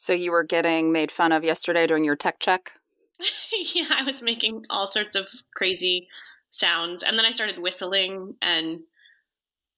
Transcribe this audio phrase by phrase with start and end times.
[0.00, 2.72] So you were getting made fun of yesterday during your tech check?
[3.74, 6.08] yeah, I was making all sorts of crazy
[6.48, 7.02] sounds.
[7.02, 8.80] And then I started whistling and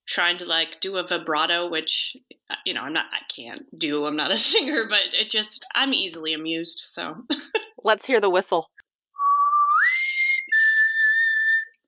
[0.07, 2.17] trying to like do a vibrato, which,
[2.49, 4.07] uh, you know, I'm not, I can't do.
[4.07, 6.83] I'm not a singer, but it just, I'm easily amused.
[6.85, 7.25] So
[7.83, 8.71] let's hear the whistle.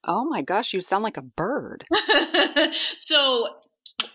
[0.02, 1.84] Oh my gosh, you sound like a bird.
[2.96, 3.58] so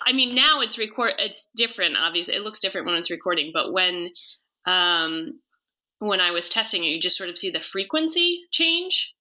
[0.01, 1.13] I mean, now it's record.
[1.19, 1.95] It's different.
[1.97, 3.51] Obviously, it looks different when it's recording.
[3.53, 4.09] But when,
[4.65, 5.39] um,
[5.99, 9.13] when I was testing it, you just sort of see the frequency change.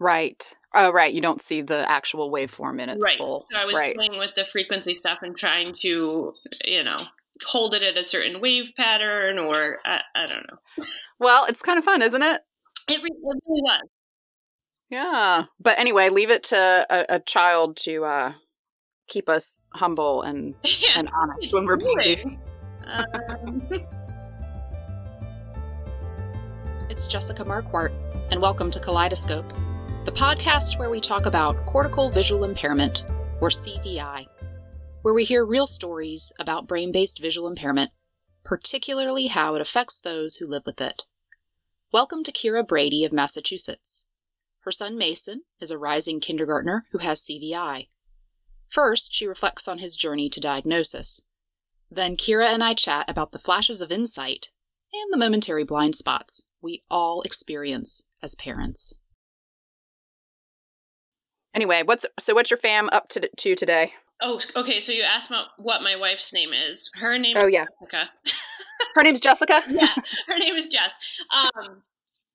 [0.00, 0.42] Right.
[0.74, 1.12] Oh, right.
[1.12, 3.16] You don't see the actual waveform in its right.
[3.16, 3.46] full.
[3.50, 3.94] So I was right.
[3.94, 6.96] playing with the frequency stuff and trying to, you know,
[7.46, 10.84] hold it at a certain wave pattern, or I, I don't know.
[11.18, 12.40] Well, it's kind of fun, isn't it?
[12.88, 13.80] It, really was.
[14.90, 15.44] Yeah.
[15.60, 18.32] But anyway, leave it to a, a child to uh,
[19.06, 20.88] keep us humble and Yeah.
[20.96, 22.40] and honest when we're being.
[22.86, 23.62] Um,
[26.90, 27.92] It's Jessica Marquardt,
[28.30, 29.48] and welcome to Kaleidoscope,
[30.04, 33.04] the podcast where we talk about cortical visual impairment,
[33.40, 34.26] or CVI,
[35.02, 37.90] where we hear real stories about brain based visual impairment,
[38.44, 41.04] particularly how it affects those who live with it.
[41.92, 44.06] Welcome to Kira Brady of Massachusetts.
[44.60, 47.86] Her son Mason is a rising kindergartner who has CVI.
[48.74, 51.22] First, she reflects on his journey to diagnosis.
[51.88, 54.50] Then Kira and I chat about the flashes of insight
[54.92, 58.92] and the momentary blind spots we all experience as parents.
[61.54, 63.92] Anyway, what's so what's your fam up to, to today?
[64.20, 64.80] oh, okay.
[64.80, 66.90] So you asked about what my wife's name is.
[66.96, 68.10] Her name Oh is yeah, Jessica.
[68.96, 69.62] her name's Jessica.
[69.68, 69.94] yeah,
[70.26, 70.98] her name is Jess.
[71.32, 71.82] Um,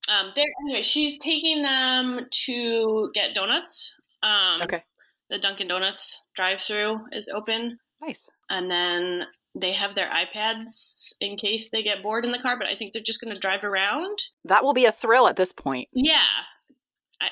[0.09, 0.45] um, there.
[0.63, 3.97] Anyway, she's taking them to get donuts.
[4.23, 4.83] Um, Okay,
[5.29, 8.29] The Dunkin' Donuts drive-through is open, nice.
[8.49, 12.57] and then they have their iPads in case they get bored in the car.
[12.57, 14.17] But I think they're just going to drive around.
[14.45, 15.89] That will be a thrill at this point.
[15.93, 16.17] Yeah,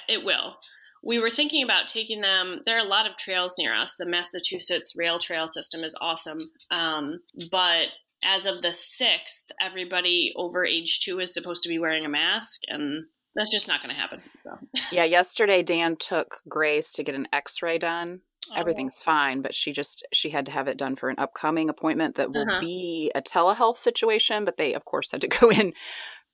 [0.07, 0.57] it will.
[1.03, 2.59] We were thinking about taking them.
[2.65, 3.95] There are a lot of trails near us.
[3.95, 6.39] The Massachusetts rail trail system is awesome.
[6.71, 7.19] Um,
[7.52, 7.91] but
[8.23, 12.61] as of the 6th, everybody over age two is supposed to be wearing a mask,
[12.67, 13.05] and
[13.37, 14.21] that's just not going to happen.
[14.42, 14.58] So
[14.92, 18.21] Yeah, yesterday Dan took Grace to get an X-ray done.
[18.55, 22.15] Everything's fine, but she just she had to have it done for an upcoming appointment
[22.15, 22.59] that will Uh-huh.
[22.61, 25.73] be a telehealth situation, but they of course had to go in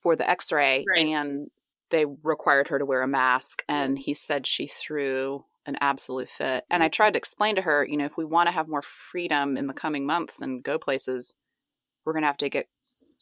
[0.02, 1.08] for the X-ray Right.
[1.08, 1.48] and
[1.90, 6.66] they required her to wear a mask and he said she threw an absolute fit.
[6.70, 8.82] And I tried to explain to her, you know, if we want to have more
[8.82, 11.36] freedom in the coming months and go places,
[12.06, 12.68] we're going to have to get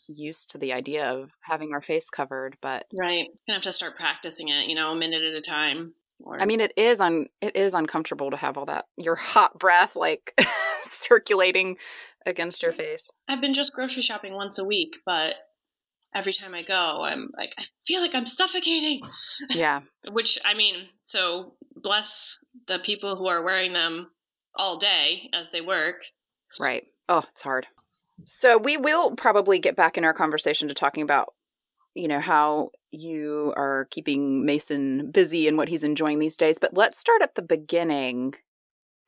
[0.07, 3.27] used to the idea of having our face covered, but Right.
[3.47, 5.93] Gonna have to start practicing it, you know, a minute at a time.
[6.19, 9.57] Or I mean, it is un it is uncomfortable to have all that your hot
[9.57, 10.39] breath like
[10.83, 11.77] circulating
[12.25, 13.09] against your face.
[13.27, 15.35] I've been just grocery shopping once a week, but
[16.13, 19.01] every time I go, I'm like, I feel like I'm suffocating.
[19.49, 19.81] Yeah,
[20.11, 22.37] Which I mean, so bless
[22.67, 24.11] the people who are wearing them
[24.55, 26.01] all day as they work.
[26.59, 26.83] right.
[27.09, 27.67] Oh, it's hard.
[28.25, 31.33] So we will probably get back in our conversation to talking about,
[31.93, 36.59] you know, how you are keeping Mason busy and what he's enjoying these days.
[36.59, 38.35] But let's start at the beginning.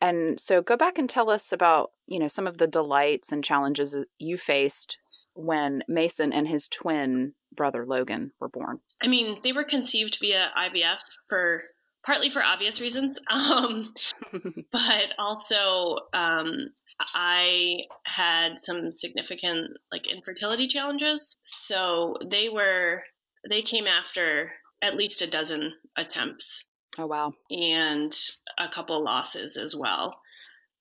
[0.02, 3.44] And so go back and tell us about, you know, some of the delights and
[3.44, 4.98] challenges you faced
[5.34, 8.80] when Mason and his twin brother Logan were born.
[9.02, 11.64] I mean, they were conceived via IVF for
[12.06, 13.94] partly for obvious reasons, um,
[14.72, 16.70] but also um,
[17.16, 21.38] I had some significant like infertility challenges.
[21.44, 23.04] So they were
[23.50, 26.66] they came after at least a dozen attempts
[26.98, 27.34] oh wow.
[27.50, 28.16] and
[28.58, 30.20] a couple losses as well.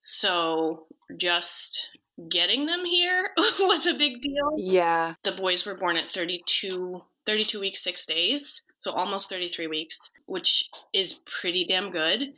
[0.01, 1.91] So just
[2.29, 4.53] getting them here was a big deal.
[4.57, 5.15] Yeah.
[5.25, 8.63] The boys were born at 32, 32 weeks, six days.
[8.83, 12.33] So almost 33 weeks, which is pretty damn good.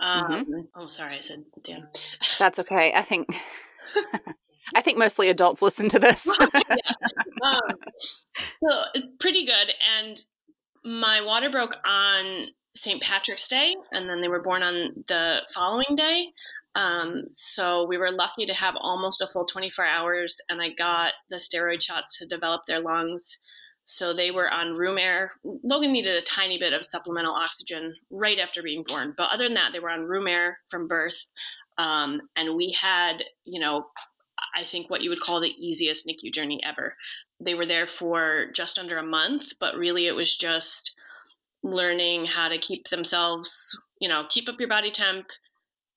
[0.00, 1.88] Um, Oh, sorry, I said Dan.
[2.38, 2.94] That's okay.
[2.94, 3.28] I think
[4.74, 6.26] I think mostly adults listen to this.
[7.42, 7.60] um,
[8.64, 8.84] so
[9.18, 9.72] pretty good.
[9.98, 10.18] And
[10.84, 13.02] my water broke on St.
[13.02, 16.28] Patrick's Day, and then they were born on the following day.
[16.76, 21.12] Um, so we were lucky to have almost a full 24 hours, and I got
[21.28, 23.40] the steroid shots to develop their lungs.
[23.84, 25.32] So they were on room air.
[25.44, 29.54] Logan needed a tiny bit of supplemental oxygen right after being born, but other than
[29.54, 31.26] that, they were on room air from birth.
[31.78, 33.86] Um, and we had, you know,
[34.56, 36.94] I think what you would call the easiest NICU journey ever.
[37.40, 40.94] They were there for just under a month, but really it was just
[41.62, 45.26] learning how to keep themselves, you know, keep up your body temp,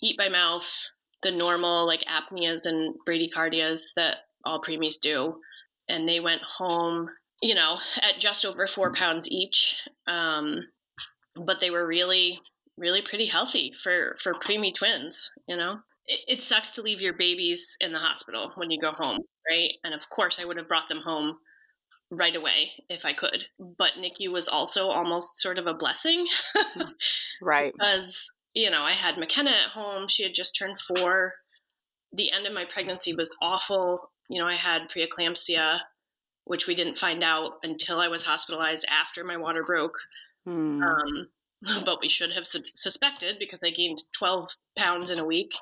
[0.02, 0.92] eat by mouth,
[1.22, 5.40] the normal like apneas and bradycardias that all preemies do.
[5.90, 7.10] and they went home,
[7.42, 9.88] you know, at just over four pounds each.
[10.08, 10.62] Um,
[11.36, 12.40] but they were really,
[12.78, 15.32] really pretty healthy for for preemie twins.
[15.48, 18.92] You know, it, it sucks to leave your babies in the hospital when you go
[18.92, 19.20] home,
[19.50, 19.72] right?
[19.84, 21.38] And of course, I would have brought them home
[22.12, 23.46] right away if I could.
[23.60, 26.28] But NICU was also almost sort of a blessing.
[27.42, 27.74] right.
[27.78, 30.08] Because, you know, I had McKenna at home.
[30.08, 31.34] She had just turned four.
[32.12, 34.12] The end of my pregnancy was awful.
[34.30, 35.80] You know, I had preeclampsia,
[36.46, 39.98] which we didn't find out until I was hospitalized after my water broke.
[40.46, 40.82] Hmm.
[40.84, 41.28] Um,
[41.86, 45.54] but we should have su- suspected because I gained 12 pounds in a week.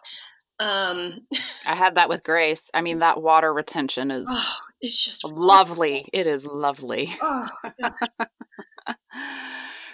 [0.60, 1.22] Um,
[1.68, 2.70] I had that with Grace.
[2.74, 4.46] I mean, that water retention is oh,
[4.80, 6.06] it's just lovely.
[6.14, 7.16] It is lovely.
[7.22, 7.48] Oh,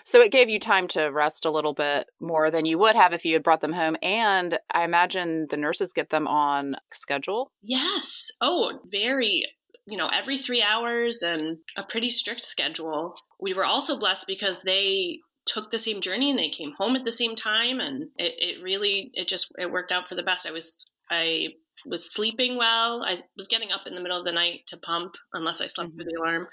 [0.04, 3.14] so it gave you time to rest a little bit more than you would have
[3.14, 3.96] if you had brought them home.
[4.02, 7.52] And I imagine the nurses get them on schedule.
[7.62, 8.32] Yes.
[8.42, 9.46] Oh, very
[9.88, 13.16] you know, every three hours and a pretty strict schedule.
[13.40, 17.06] We were also blessed because they took the same journey and they came home at
[17.06, 20.48] the same time and it, it really it just it worked out for the best.
[20.48, 21.48] I was i
[21.86, 23.04] was sleeping well.
[23.04, 25.92] I was getting up in the middle of the night to pump unless i slept
[25.92, 26.02] mm-hmm.
[26.02, 26.48] through the alarm.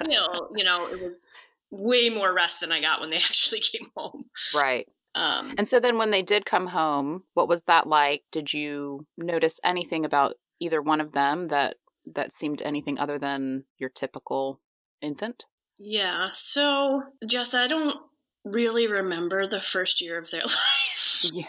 [0.02, 1.28] Still you know it was
[1.70, 4.24] way more rest than i got when they actually came home.
[4.54, 4.88] Right.
[5.14, 8.22] Um, and so then when they did come home what was that like?
[8.32, 11.76] Did you notice anything about either one of them that
[12.14, 14.60] that seemed anything other than your typical
[15.00, 15.46] infant
[15.78, 16.28] yeah.
[16.32, 17.98] So, Jess, I don't
[18.44, 21.24] really remember the first year of their life.
[21.32, 21.44] Yeah.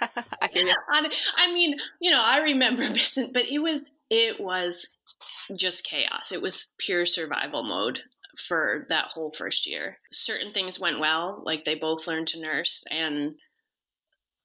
[0.42, 4.88] I, I mean, you know, I remember bits, but it was it was
[5.54, 6.32] just chaos.
[6.32, 8.02] It was pure survival mode
[8.38, 9.98] for that whole first year.
[10.10, 13.34] Certain things went well, like they both learned to nurse, and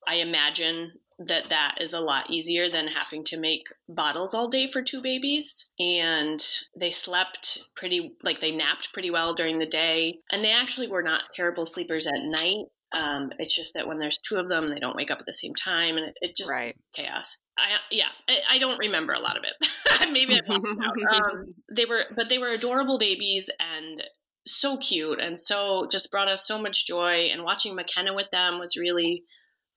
[0.07, 4.67] I imagine that that is a lot easier than having to make bottles all day
[4.67, 5.69] for two babies.
[5.79, 6.39] And
[6.77, 10.19] they slept pretty like they napped pretty well during the day.
[10.31, 12.65] And they actually were not terrible sleepers at night.
[12.95, 15.33] Um, it's just that when there's two of them they don't wake up at the
[15.33, 16.75] same time and it, it just right.
[16.93, 17.37] chaos.
[17.57, 20.11] I, yeah I, I, don't remember a lot of it.
[20.11, 24.03] Maybe I um, they were but they were adorable babies and
[24.47, 27.29] so cute and so just brought us so much joy.
[27.31, 29.23] And watching mckenna with them was really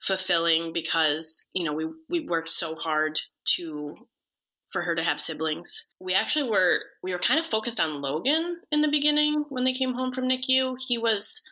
[0.00, 3.20] fulfilling because you know we we worked so hard
[3.56, 3.96] to
[4.70, 5.86] for her to have siblings.
[6.00, 9.72] We actually were we were kind of focused on Logan in the beginning when they
[9.72, 10.76] came home from NICU.
[10.86, 11.42] He was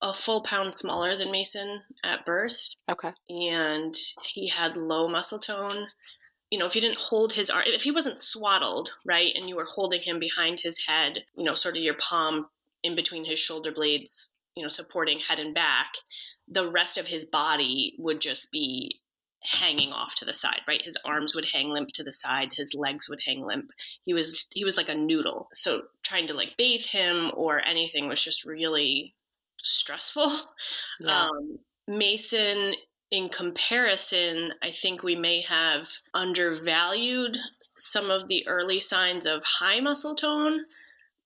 [0.00, 2.68] a full pound smaller than Mason at birth.
[2.90, 3.12] Okay.
[3.28, 3.94] And
[4.34, 5.86] he had low muscle tone.
[6.50, 9.56] You know, if you didn't hold his arm, if he wasn't swaddled, right, and you
[9.56, 12.46] were holding him behind his head, you know, sort of your palm
[12.82, 15.92] in between his shoulder blades, you know, supporting head and back,
[16.52, 19.00] the rest of his body would just be
[19.44, 20.84] hanging off to the side right?
[20.84, 22.50] His arms would hang limp to the side.
[22.56, 23.70] His legs would hang limp.
[24.04, 25.48] He was he was like a noodle.
[25.52, 29.14] So trying to like bathe him or anything was just really
[29.62, 30.30] stressful.
[31.00, 31.24] Yeah.
[31.24, 31.58] um,
[31.88, 32.74] mason
[33.10, 37.36] in comparison i think we may have undervalued
[37.78, 40.60] some of the early signs of high muscle tone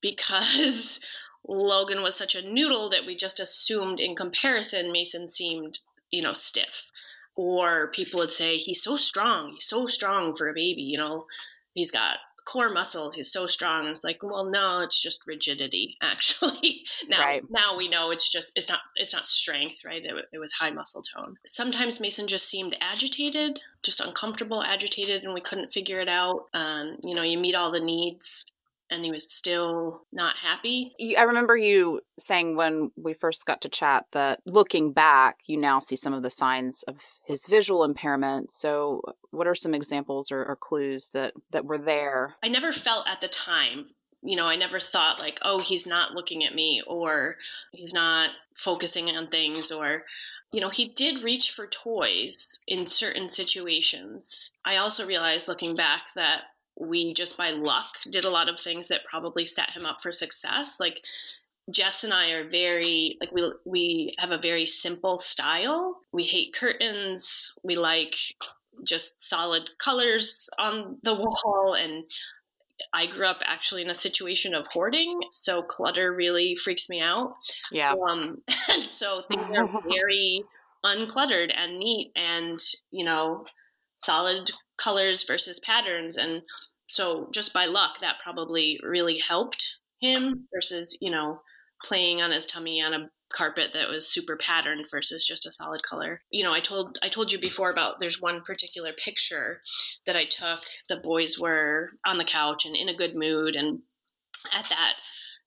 [0.00, 1.05] because
[1.48, 5.78] Logan was such a noodle that we just assumed in comparison Mason seemed,
[6.10, 6.90] you know, stiff.
[7.37, 9.52] Or people would say, he's so strong.
[9.52, 11.26] He's so strong for a baby, you know,
[11.75, 13.16] he's got core muscles.
[13.16, 13.82] He's so strong.
[13.82, 16.84] And it's like, well, no, it's just rigidity, actually.
[17.08, 17.43] now, right.
[17.50, 20.03] now we know it's just, it's not, it's not strength, right?
[20.03, 21.36] It, it was high muscle tone.
[21.44, 26.44] Sometimes Mason just seemed agitated, just uncomfortable, agitated, and we couldn't figure it out.
[26.55, 28.46] Um, you know, you meet all the needs
[28.90, 30.94] and he was still not happy.
[31.16, 35.81] I remember you saying when we first got to chat that looking back, you now
[35.81, 38.52] see some of the signs of his visual impairment.
[38.52, 42.36] So, what are some examples or, or clues that that were there?
[42.43, 43.86] I never felt at the time.
[44.22, 47.36] You know, I never thought like, oh, he's not looking at me, or
[47.72, 50.05] he's not focusing on things, or
[50.52, 54.52] you know, he did reach for toys in certain situations.
[54.64, 56.43] I also realized looking back that
[56.79, 60.13] we just by luck did a lot of things that probably set him up for
[60.13, 60.79] success.
[60.79, 61.05] Like
[61.71, 65.99] Jess and I are very like we we have a very simple style.
[66.13, 67.53] We hate curtains.
[67.63, 68.17] We like
[68.85, 72.05] just solid colors on the wall and
[72.93, 77.35] I grew up actually in a situation of hoarding, so clutter really freaks me out.
[77.73, 77.93] Yeah.
[77.93, 80.43] Um, and so things are very
[80.85, 82.59] uncluttered and neat, and
[82.91, 83.47] you know,
[84.06, 86.17] solid colors versus patterns.
[86.17, 86.43] And
[86.86, 91.41] so just by luck, that probably really helped him versus, you know,
[91.84, 95.82] playing on his tummy on a carpet that was super patterned versus just a solid
[95.82, 96.22] color.
[96.31, 99.60] You know, I told I told you before about there's one particular picture
[100.06, 100.60] that I took.
[100.89, 103.81] The boys were on the couch and in a good mood and
[104.56, 104.94] at that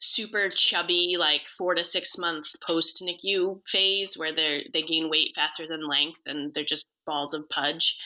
[0.02, 5.32] super chubby like 4 to 6 month post NICU phase where they they gain weight
[5.36, 7.98] faster than length and they're just balls of pudge.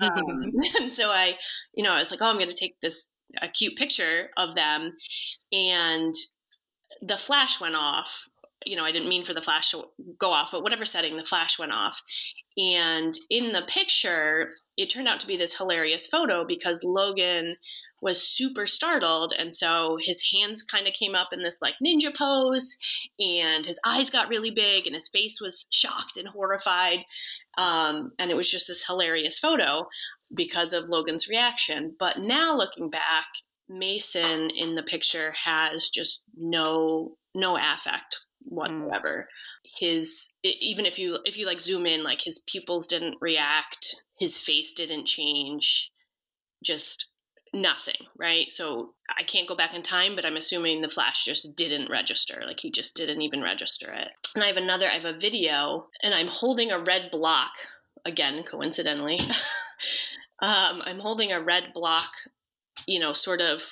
[0.00, 1.36] Um, and so I,
[1.74, 4.56] you know, I was like, "Oh, I'm going to take this a cute picture of
[4.56, 4.92] them
[5.52, 6.14] and
[7.00, 8.28] the flash went off
[8.66, 9.84] you know, I didn't mean for the flash to
[10.18, 12.02] go off, but whatever setting, the flash went off.
[12.58, 17.56] And in the picture, it turned out to be this hilarious photo because Logan
[18.02, 19.32] was super startled.
[19.38, 22.76] And so his hands kind of came up in this like ninja pose,
[23.18, 27.00] and his eyes got really big, and his face was shocked and horrified.
[27.58, 29.86] Um, and it was just this hilarious photo
[30.34, 31.94] because of Logan's reaction.
[31.98, 33.26] But now looking back,
[33.68, 38.54] Mason in the picture has just no no affect Mm.
[38.56, 39.28] whatsoever.
[39.28, 39.70] Mm.
[39.78, 44.38] His even if you if you like zoom in, like his pupils didn't react, his
[44.38, 45.90] face didn't change,
[46.64, 47.09] just
[47.52, 48.50] nothing, right?
[48.50, 52.42] So I can't go back in time, but I'm assuming the flash just didn't register.
[52.46, 54.10] Like he just didn't even register it.
[54.34, 57.52] And I have another, I have a video, and I'm holding a red block
[58.04, 59.18] again, coincidentally.
[60.42, 62.10] um, I'm holding a red block
[62.86, 63.62] you know, sort of,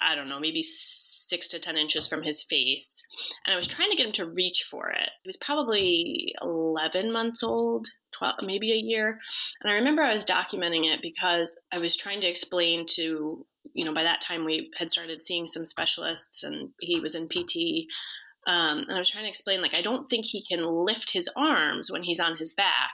[0.00, 3.06] I don't know, maybe six to 10 inches from his face.
[3.44, 5.10] And I was trying to get him to reach for it.
[5.22, 7.88] He was probably 11 months old,
[8.18, 9.18] 12, maybe a year.
[9.62, 13.84] And I remember I was documenting it because I was trying to explain to, you
[13.84, 17.86] know, by that time we had started seeing some specialists and he was in PT.
[18.46, 21.28] Um, and I was trying to explain, like, I don't think he can lift his
[21.36, 22.92] arms when he's on his back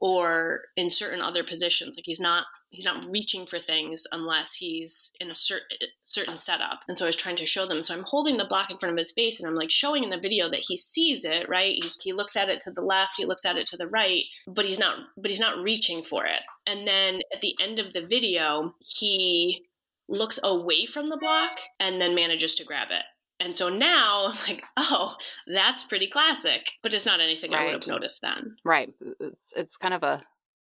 [0.00, 5.12] or in certain other positions like he's not he's not reaching for things unless he's
[5.20, 8.04] in a certain certain setup and so i was trying to show them so i'm
[8.04, 10.48] holding the block in front of his face and i'm like showing in the video
[10.48, 13.44] that he sees it right he's, he looks at it to the left he looks
[13.44, 16.86] at it to the right but he's not but he's not reaching for it and
[16.86, 19.62] then at the end of the video he
[20.08, 23.04] looks away from the block and then manages to grab it
[23.38, 27.60] and so now I'm like, oh, that's pretty classic, but it's not anything right.
[27.60, 28.56] I would have noticed then.
[28.64, 28.92] Right.
[29.20, 30.22] It's, it's kind of a,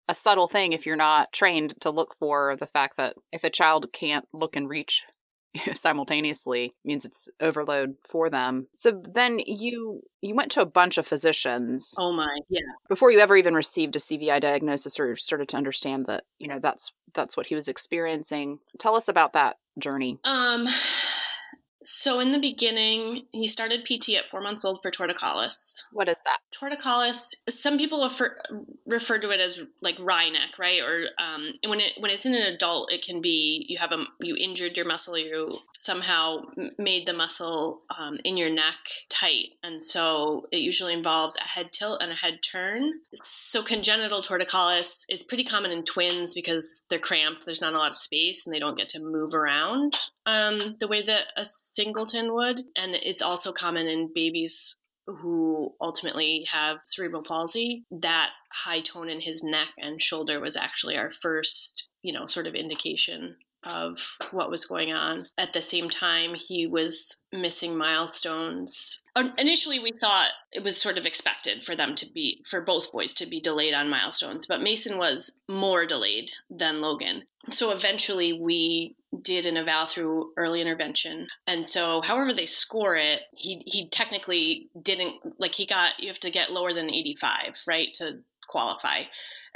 [0.08, 3.50] a subtle thing if you're not trained to look for the fact that if a
[3.50, 5.04] child can't look and reach
[5.74, 8.68] simultaneously means it's overload for them.
[8.74, 11.94] So then you you went to a bunch of physicians.
[11.98, 12.60] Oh my, yeah.
[12.88, 16.58] Before you ever even received a CVI diagnosis or started to understand that, you know,
[16.58, 18.58] that's that's what he was experiencing.
[18.78, 20.18] Tell us about that journey.
[20.24, 20.66] Um
[21.82, 25.84] so in the beginning, he started PT at four months old for torticollis.
[25.92, 26.38] What is that?
[26.54, 27.34] Torticollis.
[27.48, 28.36] Some people refer
[28.86, 30.80] refer to it as like wryneck, right?
[30.80, 34.04] Or um, when it when it's in an adult, it can be you have a
[34.20, 36.42] you injured your muscle, you somehow
[36.78, 38.74] made the muscle um, in your neck
[39.08, 42.94] tight, and so it usually involves a head tilt and a head turn.
[43.22, 47.44] So congenital torticollis is pretty common in twins because they're cramped.
[47.44, 50.88] There's not a lot of space, and they don't get to move around um, the
[50.88, 52.58] way that a singleton would.
[52.76, 57.84] And it's also common in babies who ultimately have cerebral palsy.
[57.90, 62.46] That high tone in his neck and shoulder was actually our first, you know, sort
[62.46, 63.36] of indication
[63.72, 63.98] of
[64.30, 65.26] what was going on.
[65.38, 69.00] At the same time, he was missing milestones.
[69.38, 73.12] Initially, we thought it was sort of expected for them to be, for both boys
[73.14, 77.24] to be delayed on milestones, but Mason was more delayed than Logan.
[77.50, 81.26] So eventually, we did an eval through early intervention.
[81.46, 86.20] And so, however they score it, he, he technically didn't, like, he got, you have
[86.20, 89.02] to get lower than 85, right, to qualify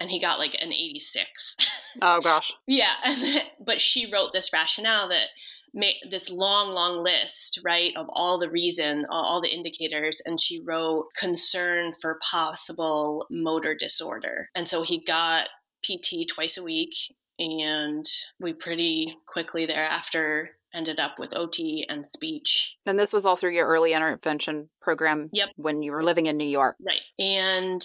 [0.01, 1.57] and he got like an 86.
[2.03, 2.53] Oh gosh.
[2.69, 2.95] yeah,
[3.67, 5.31] but she wrote this rationale that
[5.75, 10.61] made this long long list, right, of all the reason, all the indicators and she
[10.61, 14.51] wrote concern for possible motor disorder.
[14.55, 15.49] And so he got
[15.85, 16.95] PT twice a week
[17.41, 18.07] and
[18.39, 22.77] we pretty quickly thereafter ended up with OT and speech.
[22.87, 25.49] And this was all through your early intervention program yep.
[25.57, 26.77] when you were living in New York.
[26.87, 27.01] Right.
[27.19, 27.83] And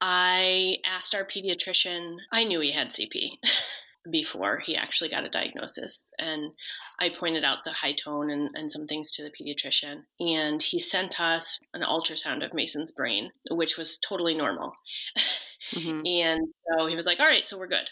[0.00, 3.38] I asked our pediatrician, I knew he had CP
[4.10, 6.12] before he actually got a diagnosis.
[6.18, 6.52] And
[7.00, 10.02] I pointed out the high tone and, and some things to the pediatrician.
[10.20, 14.74] And he sent us an ultrasound of Mason's brain, which was totally normal.
[15.72, 16.02] Mm-hmm.
[16.06, 17.88] and so he was like, all right, so we're good.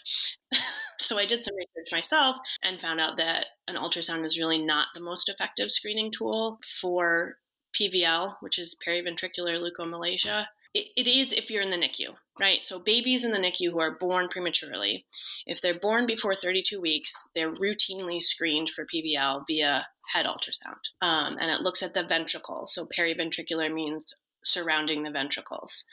[0.99, 4.87] so I did some research myself and found out that an ultrasound is really not
[4.93, 7.37] the most effective screening tool for
[7.79, 12.63] PVL, which is periventricular leukomalacia it, is if you're in the NICU, right?
[12.63, 15.05] So babies in the NICU who are born prematurely,
[15.45, 21.37] if they're born before 32 weeks, they're routinely screened for PVL via head ultrasound, um,
[21.39, 22.67] and it looks at the ventricle.
[22.67, 25.85] So periventricular means surrounding the ventricles.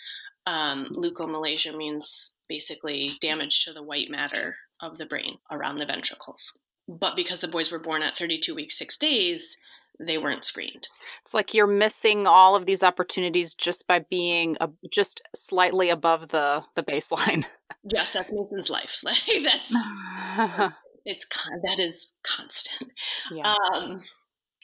[0.46, 6.58] Um, leukomalacia means basically damage to the white matter of the brain around the ventricles.
[6.88, 9.58] But because the boys were born at 32 weeks, six days,
[9.98, 10.88] they weren't screened.
[11.22, 16.28] It's like you're missing all of these opportunities just by being a, just slightly above
[16.28, 17.44] the the baseline.
[17.90, 19.00] Yes, that's Mason's life.
[19.04, 19.72] Like that's
[21.06, 21.26] it's
[21.62, 22.90] that is constant.
[23.32, 23.54] Yeah.
[23.72, 24.02] Um,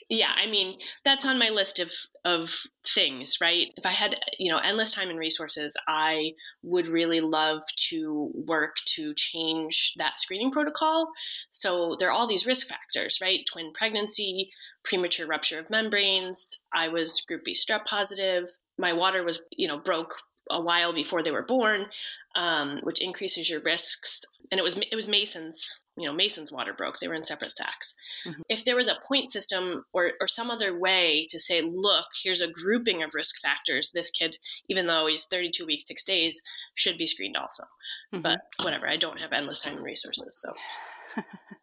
[0.08, 1.92] yeah, I mean, that's on my list of
[2.24, 2.54] of
[2.86, 3.68] things, right?
[3.76, 6.32] If I had, you know, endless time and resources, I
[6.62, 11.10] would really love to work to change that screening protocol.
[11.50, 13.40] So there are all these risk factors, right?
[13.50, 14.50] Twin pregnancy,
[14.84, 16.64] premature rupture of membranes.
[16.72, 18.48] I was group B strep positive.
[18.78, 20.14] My water was, you know, broke
[20.48, 21.86] a while before they were born,
[22.36, 24.20] um, which increases your risks.
[24.52, 27.56] And it was it was Mason's you know mason's water broke they were in separate
[27.56, 28.42] sacks mm-hmm.
[28.48, 32.40] if there was a point system or, or some other way to say look here's
[32.40, 34.36] a grouping of risk factors this kid
[34.68, 36.42] even though he's 32 weeks six days
[36.74, 37.64] should be screened also
[38.12, 38.22] mm-hmm.
[38.22, 40.52] but whatever i don't have endless time and resources so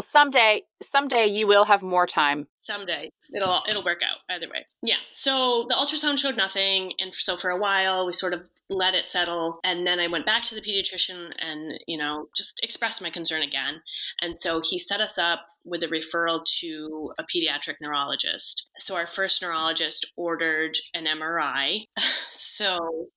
[0.00, 2.46] well, someday, someday you will have more time.
[2.60, 4.64] Someday it'll it'll work out either way.
[4.82, 4.94] Yeah.
[5.10, 9.06] So the ultrasound showed nothing, and so for a while we sort of let it
[9.06, 13.10] settle, and then I went back to the pediatrician and you know just expressed my
[13.10, 13.82] concern again,
[14.22, 18.68] and so he set us up with a referral to a pediatric neurologist.
[18.78, 21.84] So our first neurologist ordered an MRI.
[22.30, 23.08] so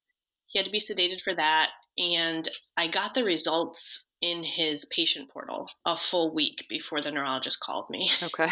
[0.48, 1.70] he had to be sedated for that.
[1.98, 7.60] And I got the results in his patient portal a full week before the neurologist
[7.60, 8.10] called me.
[8.24, 8.50] Okay.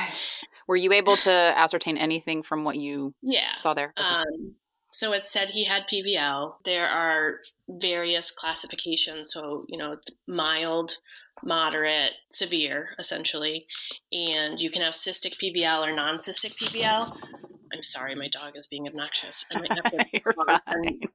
[0.68, 3.56] Were you able to ascertain anything from what you yeah.
[3.56, 3.94] saw there?
[3.98, 4.08] Okay.
[4.08, 4.56] Um,
[4.92, 6.56] so it said he had PVL.
[6.66, 9.32] There are various classifications.
[9.32, 10.98] So, you know, it's mild,
[11.44, 13.66] moderate, severe, essentially.
[14.12, 17.18] And you can have cystic PVL or non cystic PVL.
[17.74, 19.46] I'm sorry, my dog is being obnoxious.
[19.54, 21.08] I might have to.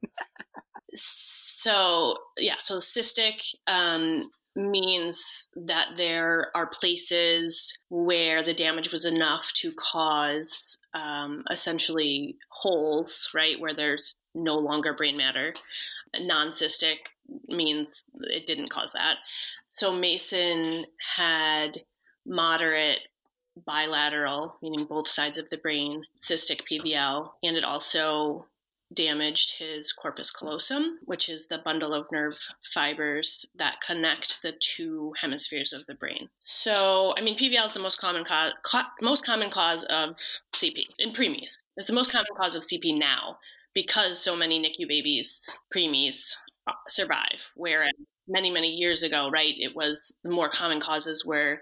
[0.95, 9.53] so, yeah, so cystic um, means that there are places where the damage was enough
[9.55, 15.53] to cause um, essentially holes, right, where there's no longer brain matter.
[16.21, 16.97] Non cystic
[17.49, 19.17] means it didn't cause that.
[19.69, 21.83] So Mason had
[22.25, 23.01] moderate
[23.67, 28.47] bilateral, meaning both sides of the brain, cystic PVL, and it also
[28.93, 32.39] damaged his corpus callosum, which is the bundle of nerve
[32.73, 36.29] fibers that connect the two hemispheres of the brain.
[36.45, 38.53] So, I mean, PVL is the most common cause,
[39.01, 40.17] most common cause of
[40.55, 41.59] CP in preemies.
[41.77, 43.39] It's the most common cause of CP now
[43.75, 47.51] because so many NICU babies, preemies, uh, survive.
[47.55, 47.93] Whereas
[48.29, 51.61] many, many years ago, right, it was the more common causes were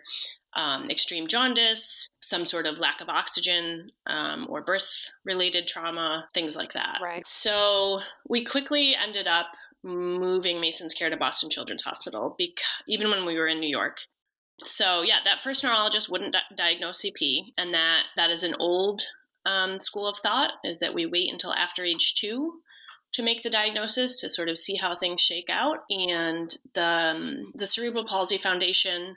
[0.57, 6.57] um, extreme jaundice, some sort of lack of oxygen um, or birth related trauma, things
[6.57, 6.99] like that.
[7.03, 7.25] Right.
[7.27, 9.49] So we quickly ended up
[9.83, 13.99] moving Mason's care to Boston Children's Hospital, because, even when we were in New York.
[14.63, 19.03] So yeah, that first neurologist wouldn't di- diagnose CP, and that that is an old
[19.45, 22.61] um, school of thought is that we wait until after age two
[23.15, 25.79] to make the diagnosis to sort of see how things shake out.
[25.89, 29.17] And the, um, the Cerebral Palsy Foundation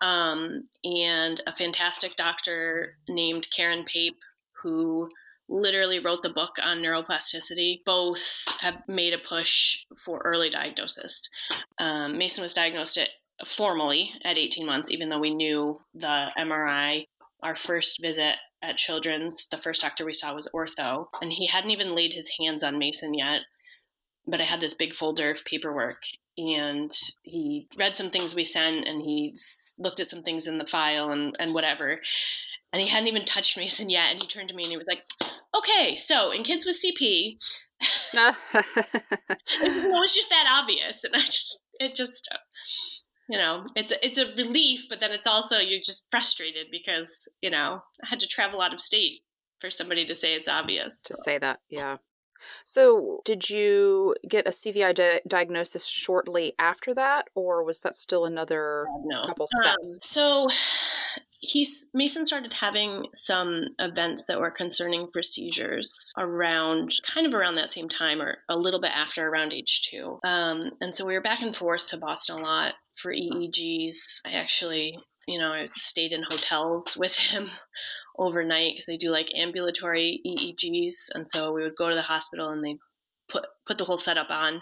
[0.00, 4.18] um, and a fantastic doctor named Karen Pape,
[4.62, 5.10] who
[5.48, 11.28] literally wrote the book on neuroplasticity, both have made a push for early diagnosis.
[11.78, 13.08] Um, Mason was diagnosed at
[13.44, 17.06] formally at 18 months, even though we knew the MRI.
[17.42, 21.70] Our first visit at Children's, the first doctor we saw was ortho, and he hadn't
[21.70, 23.42] even laid his hands on Mason yet.
[24.26, 26.02] But I had this big folder of paperwork,
[26.38, 26.90] and
[27.22, 29.34] he read some things we sent, and he
[29.78, 32.00] looked at some things in the file and, and whatever.
[32.72, 34.88] And he hadn't even touched Mason yet, and he turned to me and he was
[34.88, 35.04] like,
[35.56, 37.36] "Okay, so in kids with CP,
[39.62, 42.28] it was just that obvious." And I just, it just,
[43.28, 47.28] you know it's a, it's a relief but then it's also you're just frustrated because
[47.40, 49.20] you know i had to travel out of state
[49.60, 51.96] for somebody to say it's obvious to say that yeah
[52.66, 58.26] so did you get a cvi di- diagnosis shortly after that or was that still
[58.26, 59.24] another no.
[59.24, 60.48] couple steps um, so
[61.40, 67.56] he's Mason started having some events that were concerning for seizures around kind of around
[67.56, 70.18] that same time or a little bit after around age two.
[70.24, 74.20] Um, and so we were back and forth to Boston a lot for EEGs.
[74.26, 77.50] I actually, you know, I stayed in hotels with him
[78.18, 81.10] overnight because they do like ambulatory EEGs.
[81.14, 82.76] And so we would go to the hospital and they
[83.28, 84.60] put put the whole setup on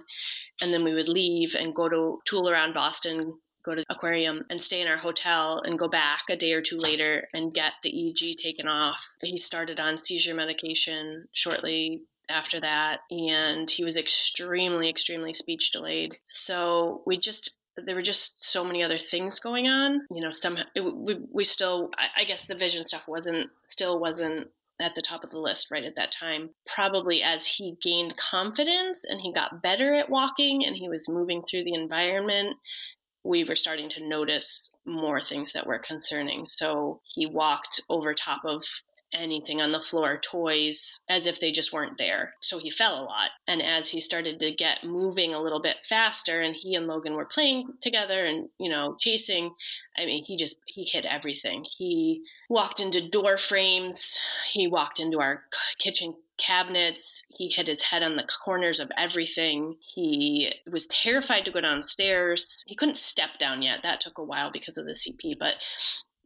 [0.63, 4.45] and then we would leave and go to tool around Boston go to the aquarium
[4.51, 7.75] and stay in our hotel and go back a day or two later and get
[7.83, 9.07] the EEG taken off.
[9.23, 16.17] He started on seizure medication shortly after that, and he was extremely, extremely speech delayed.
[16.25, 20.01] So we just there were just so many other things going on.
[20.11, 24.49] You know, somehow we, we still, I guess the vision stuff wasn't, still wasn't
[24.81, 26.51] at the top of the list right at that time.
[26.67, 31.43] Probably as he gained confidence and he got better at walking and he was moving
[31.43, 32.57] through the environment,
[33.25, 36.47] we were starting to notice more things that were concerning.
[36.49, 38.65] So he walked over top of
[39.13, 42.35] anything on the floor, toys, as if they just weren't there.
[42.41, 43.31] So he fell a lot.
[43.47, 47.15] And as he started to get moving a little bit faster, and he and Logan
[47.15, 49.55] were playing together and, you know, chasing,
[49.97, 51.65] I mean, he just, he hit everything.
[51.79, 54.19] He walked into door frames,
[54.53, 55.45] he walked into our
[55.79, 57.25] kitchen cabinets.
[57.31, 59.77] He hit his head on the corners of everything.
[59.81, 62.65] He was terrified to go downstairs.
[62.67, 63.83] He couldn't step down yet.
[63.83, 65.55] That took a while because of the CP, but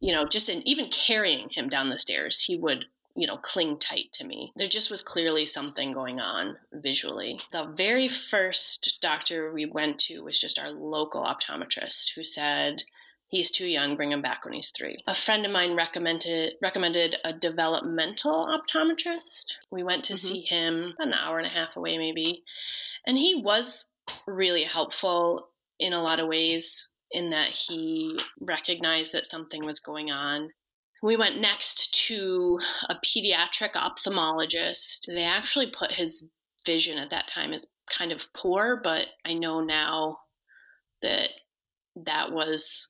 [0.01, 3.79] you know, just in even carrying him down the stairs, he would you know, cling
[3.79, 4.53] tight to me.
[4.57, 7.41] There just was clearly something going on visually.
[7.51, 12.83] The very first doctor we went to was just our local optometrist who said,
[13.29, 15.03] he's too young, bring him back when he's three.
[15.07, 19.55] A friend of mine recommended recommended a developmental optometrist.
[19.71, 20.35] We went to mm-hmm.
[20.35, 22.45] see him an hour and a half away maybe.
[23.07, 23.91] And he was
[24.27, 30.11] really helpful in a lot of ways in that he recognized that something was going
[30.11, 30.51] on.
[31.03, 35.07] We went next to a pediatric ophthalmologist.
[35.07, 36.29] They actually put his
[36.65, 40.19] vision at that time as kind of poor, but I know now
[41.03, 41.31] that
[41.95, 42.89] that was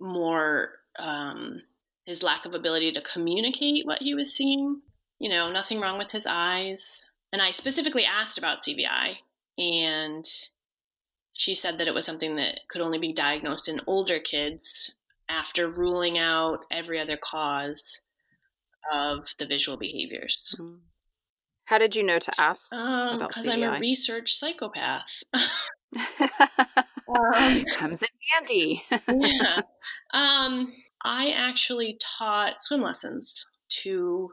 [0.00, 1.62] more um,
[2.04, 4.80] his lack of ability to communicate what he was seeing.
[5.18, 7.10] You know, nothing wrong with his eyes.
[7.32, 9.16] And I specifically asked about CVI,
[9.56, 10.24] and
[11.32, 14.94] she said that it was something that could only be diagnosed in older kids
[15.28, 18.02] after ruling out every other cause
[18.92, 20.54] of the visual behaviors.
[20.58, 20.76] Mm-hmm.
[21.66, 22.70] How did you know to ask?
[22.70, 25.22] Because um, I'm a research psychopath.
[27.08, 28.84] um, Comes in handy.
[29.08, 29.60] yeah.
[30.14, 33.46] Um, I actually taught swim lessons
[33.82, 34.32] to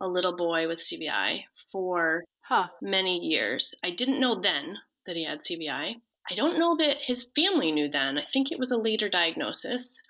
[0.00, 2.68] a little boy with CVI for huh.
[2.82, 3.72] many years.
[3.84, 5.94] I didn't know then that he had CVI.
[6.30, 8.18] I don't know that his family knew then.
[8.18, 10.02] I think it was a later diagnosis.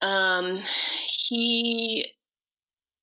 [0.00, 0.62] Um,
[1.28, 2.06] he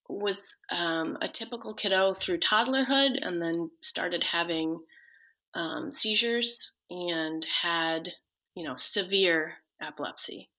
[0.09, 4.79] was um, a typical kiddo through toddlerhood and then started having
[5.53, 8.13] um, seizures and had,
[8.55, 10.49] you know, severe epilepsy.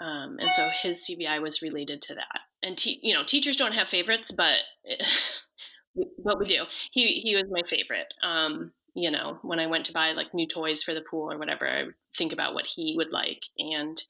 [0.00, 2.40] Um, and so his CVI was related to that.
[2.62, 4.58] And, te- you know, teachers don't have favorites, but,
[6.24, 6.64] but we do.
[6.92, 8.12] He, he was my favorite.
[8.22, 11.38] Um, you know, when I went to buy like new toys for the pool or
[11.38, 13.44] whatever, I would think about what he would like.
[13.58, 14.02] And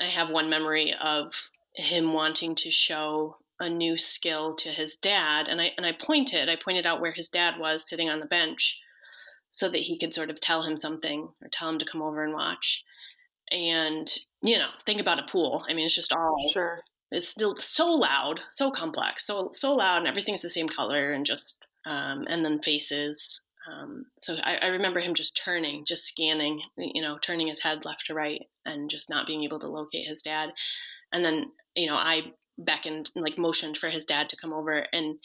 [0.00, 5.48] I have one memory of him wanting to show a new skill to his dad.
[5.48, 8.26] And I, and I pointed, I pointed out where his dad was sitting on the
[8.26, 8.80] bench
[9.50, 12.22] so that he could sort of tell him something or tell him to come over
[12.22, 12.84] and watch.
[13.50, 15.64] And, you know, think about a pool.
[15.68, 16.80] I mean, it's just all sure.
[17.10, 21.24] It's still so loud, so complex, so so loud, and everything's the same color, and
[21.24, 26.62] just um, and then faces um, so I, I, remember him just turning, just scanning,
[26.76, 30.06] you know, turning his head left to right and just not being able to locate
[30.06, 30.50] his dad.
[31.12, 34.86] And then, you know, I beckoned, like motioned for his dad to come over.
[34.92, 35.16] And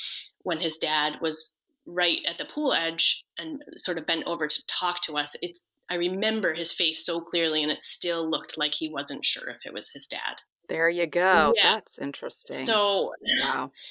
[0.43, 1.53] when his dad was
[1.85, 5.65] right at the pool edge and sort of bent over to talk to us, it's,
[5.89, 9.65] I remember his face so clearly and it still looked like he wasn't sure if
[9.65, 10.41] it was his dad.
[10.69, 11.53] There you go.
[11.55, 11.73] Yeah.
[11.73, 12.65] That's interesting.
[12.65, 13.71] So, wow.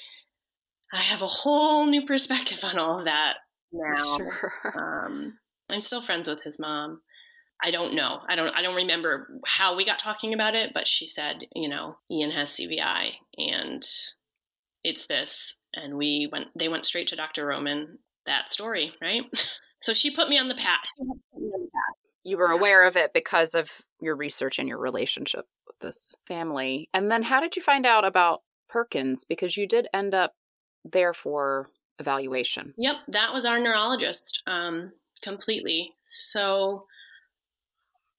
[0.91, 3.35] I have a whole new perspective on all of that
[3.71, 4.17] now.
[4.17, 4.53] Sure.
[4.75, 7.01] Um, I'm still friends with his mom.
[7.63, 8.21] I don't know.
[8.29, 8.53] I don't.
[8.55, 12.31] I don't remember how we got talking about it, but she said, you know, Ian
[12.31, 13.85] has CVI, and
[14.83, 15.57] it's this.
[15.73, 16.47] And we went.
[16.57, 17.45] They went straight to Dr.
[17.45, 17.99] Roman.
[18.25, 19.23] That story, right?
[19.81, 20.85] so she put me on the path.
[22.23, 26.89] You were aware of it because of your research and your relationship with this family.
[26.93, 29.25] And then, how did you find out about Perkins?
[29.25, 30.33] Because you did end up
[30.85, 31.67] there for
[31.99, 32.73] evaluation.
[32.77, 35.93] Yep, that was our neurologist um, completely.
[36.03, 36.85] So,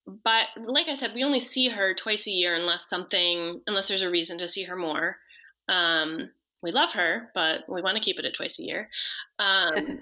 [0.06, 4.02] but like I said, we only see her twice a year unless something, unless there's
[4.02, 5.16] a reason to see her more.
[5.68, 6.30] Um,
[6.62, 8.88] we love her, but we want to keep it at twice a year.
[9.38, 10.00] Um,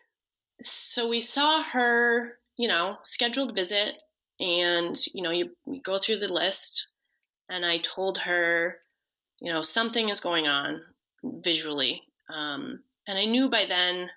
[0.60, 3.94] so we saw her, you know, scheduled visit,
[4.38, 6.88] and you know, you, you go through the list,
[7.50, 8.78] and I told her,
[9.40, 10.80] you know, something is going on
[11.22, 12.02] visually.
[12.32, 12.80] Um,
[13.10, 14.10] and I knew by then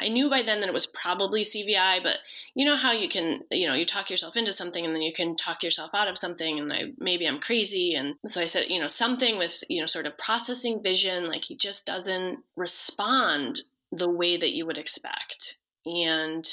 [0.00, 2.18] I knew by then that it was probably CVI, but
[2.54, 5.12] you know how you can, you know, you talk yourself into something and then you
[5.12, 8.64] can talk yourself out of something and I maybe I'm crazy and so I said,
[8.68, 13.62] you know, something with, you know, sort of processing vision like he just doesn't respond
[13.92, 15.58] the way that you would expect.
[15.84, 16.48] And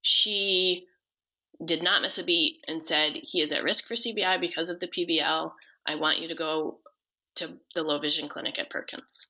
[0.00, 0.86] she
[1.62, 4.80] did not miss a beat and said, He is at risk for CVI because of
[4.80, 5.52] the PVL.
[5.86, 6.78] I want you to go
[7.36, 9.28] to the low vision clinic at Perkins.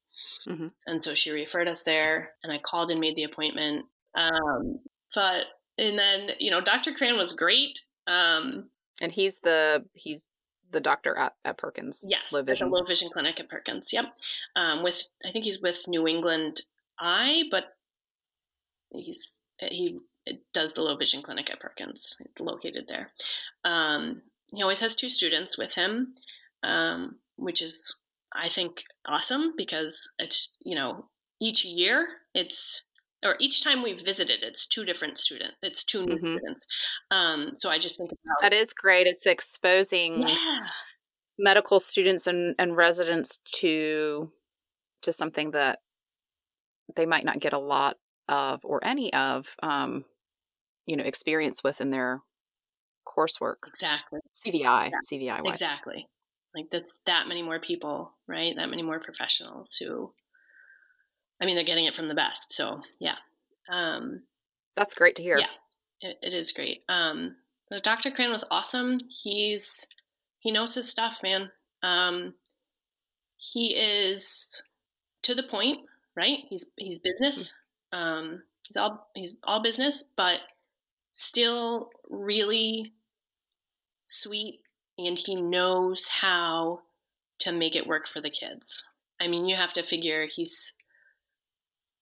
[0.49, 0.69] Mm-hmm.
[0.87, 3.87] And so she referred us there, and I called and made the appointment.
[4.15, 4.81] Um,
[5.15, 5.47] but
[5.79, 6.93] and then you know, Dr.
[6.93, 7.81] Kran was great.
[8.07, 8.71] Um,
[9.01, 10.35] and he's the he's
[10.71, 12.05] the doctor at, at Perkins.
[12.09, 12.71] Yes, low vision.
[12.71, 13.93] low vision clinic at Perkins.
[13.93, 14.07] Yep.
[14.57, 16.61] Um, with I think he's with New England
[16.99, 17.65] Eye, but
[18.91, 19.99] he's he
[20.53, 22.17] does the low vision clinic at Perkins.
[22.23, 23.13] He's located there.
[23.65, 26.15] Um, he always has two students with him,
[26.63, 27.97] um, which is
[28.35, 31.07] I think awesome because it's you know
[31.41, 32.85] each year it's
[33.25, 36.37] or each time we've visited it's two different students it's two new mm-hmm.
[36.37, 36.67] students
[37.11, 40.61] um, so i just think about that is great it's exposing yeah.
[41.39, 44.31] medical students and, and residents to
[45.03, 45.81] to something that
[46.97, 47.97] they might not get a lot
[48.29, 50.05] of or any of um,
[50.87, 52.21] you know experience with in their
[53.07, 54.91] coursework exactly cvi yeah.
[55.11, 56.07] cvi exactly
[56.55, 58.55] like that's that many more people right?
[58.57, 60.13] That many more professionals who
[61.41, 62.53] i mean they're getting it from the best.
[62.53, 63.17] So yeah.
[63.71, 64.23] Um
[64.77, 65.39] that's great to hear.
[65.39, 65.47] yeah
[66.01, 66.83] it, it is great.
[66.89, 67.37] Um
[67.71, 68.99] so dr kran was awesome.
[69.09, 69.87] He's
[70.39, 71.51] he knows his stuff man.
[71.83, 72.35] Um
[73.37, 74.63] he is
[75.23, 75.81] to the point
[76.17, 76.39] right?
[76.49, 77.55] He's he's business.
[77.93, 80.41] Um he's all he's all business but
[81.13, 82.93] still really
[84.07, 84.61] sweet
[84.99, 86.81] and he knows how
[87.41, 88.85] to make it work for the kids.
[89.21, 90.75] I mean, you have to figure he's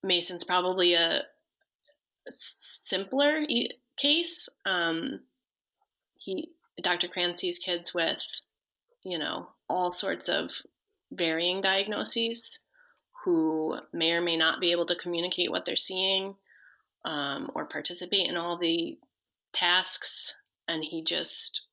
[0.02, 1.22] Mason's probably a
[2.28, 3.42] simpler
[3.96, 4.48] case.
[4.64, 5.20] Um,
[6.18, 6.50] he
[6.82, 7.08] Dr.
[7.08, 8.40] Kran sees kids with,
[9.04, 10.62] you know, all sorts of
[11.10, 12.60] varying diagnoses
[13.24, 16.34] who may or may not be able to communicate what they're seeing
[17.04, 18.98] um, or participate in all the
[19.52, 20.38] tasks.
[20.66, 21.66] And he just,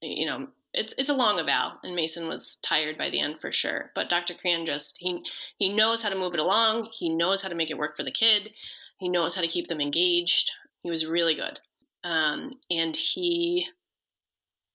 [0.00, 3.50] you know, it's it's a long eval, and Mason was tired by the end for
[3.50, 3.90] sure.
[3.94, 4.34] But Dr.
[4.34, 5.22] Kran just he
[5.56, 6.90] he knows how to move it along.
[6.92, 8.52] He knows how to make it work for the kid.
[8.98, 10.52] He knows how to keep them engaged.
[10.82, 11.60] He was really good,
[12.04, 13.68] um, and he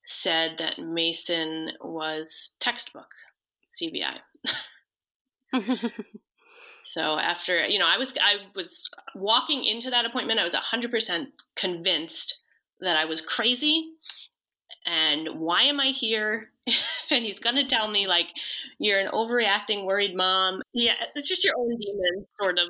[0.05, 3.09] said that Mason was textbook
[3.81, 4.17] CVI.
[6.81, 10.39] so after you know, I was I was walking into that appointment.
[10.39, 12.39] I was hundred percent convinced
[12.81, 13.92] that I was crazy
[14.85, 16.49] and why am I here?
[17.09, 18.29] and he's going to tell me, like,
[18.79, 20.61] you're an overreacting, worried mom.
[20.73, 22.69] Yeah, it's just your own demon, sort of.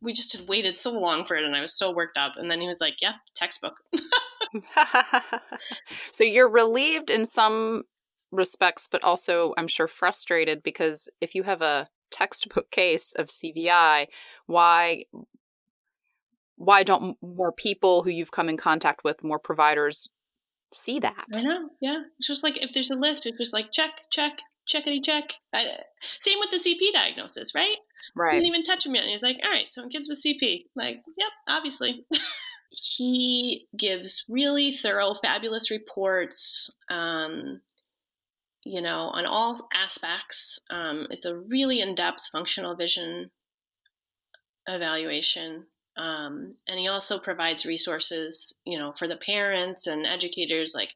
[0.00, 2.36] We just had waited so long for it, and I was so worked up.
[2.36, 3.74] And then he was like, yeah, textbook.
[6.12, 7.82] so you're relieved in some
[8.30, 14.06] respects, but also, I'm sure, frustrated because if you have a textbook case of CVI,
[14.46, 15.04] why
[16.56, 20.08] why don't more people who you've come in contact with, more providers,
[20.72, 21.24] see that.
[21.34, 21.70] I know.
[21.80, 22.02] Yeah.
[22.18, 25.34] It's just like if there's a list, it's just like check, check, checkity check.
[25.54, 25.78] I,
[26.20, 27.76] same with the CP diagnosis, right?
[28.14, 28.32] Right.
[28.32, 29.02] Didn't even touch him yet.
[29.02, 32.04] And he's like, all right, so in kids with CP, like, yep, obviously.
[32.70, 37.60] he gives really thorough, fabulous reports, um,
[38.64, 40.60] you know, on all aspects.
[40.70, 43.30] Um, it's a really in depth functional vision
[44.66, 45.66] evaluation.
[45.98, 50.72] Um, and he also provides resources, you know, for the parents and educators.
[50.74, 50.94] Like,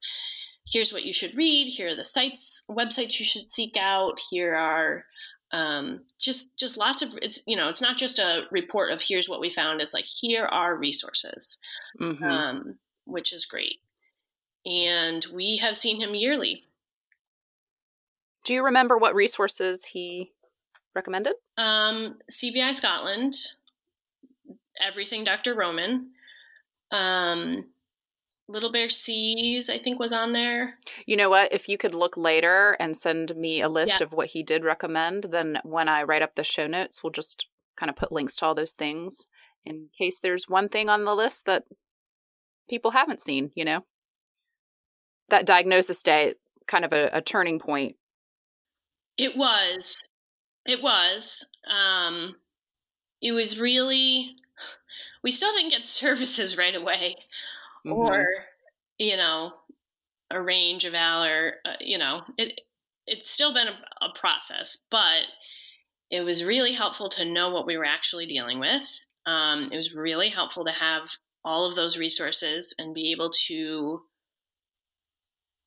[0.67, 1.73] here's what you should read.
[1.73, 4.21] Here are the sites, websites you should seek out.
[4.31, 5.05] Here are
[5.51, 9.29] um, just just lots of it's you know it's not just a report of here's
[9.29, 9.81] what we found.
[9.81, 11.59] It's like here are resources,
[12.01, 12.25] mm-hmm.
[12.25, 13.81] um, which is great.
[14.65, 16.65] And we have seen him yearly.
[18.45, 20.33] Do you remember what resources he
[20.95, 21.35] recommended?
[21.59, 23.35] Um, CVI Scotland,
[24.87, 25.55] everything Dr.
[25.55, 26.11] Roman.
[26.91, 27.65] Um,
[28.49, 30.75] Little Bear Sees, I think, was on there.
[31.07, 31.53] You know what?
[31.53, 34.05] If you could look later and send me a list yeah.
[34.05, 37.47] of what he did recommend, then when I write up the show notes, we'll just
[37.77, 39.27] kind of put links to all those things
[39.65, 41.65] in case there's one thing on the list that
[42.69, 43.85] people haven't seen, you know?
[45.29, 46.35] That diagnosis day,
[46.67, 47.97] kind of a, a turning point.
[49.17, 49.97] It was.
[50.67, 51.47] It was.
[51.67, 52.37] Um,
[53.21, 54.37] it was really
[55.23, 57.17] we still didn't get services right away
[57.87, 57.93] mm-hmm.
[57.93, 58.27] or
[58.99, 59.53] you know
[60.31, 62.61] a range of valor uh, you know it
[63.07, 65.25] it's still been a, a, process but
[66.11, 68.85] it was really helpful to know what we were actually dealing with
[69.27, 71.09] um, it was really helpful to have
[71.45, 74.03] all of those resources and be able to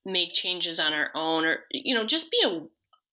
[0.06, 2.62] make changes on our own or you know just be a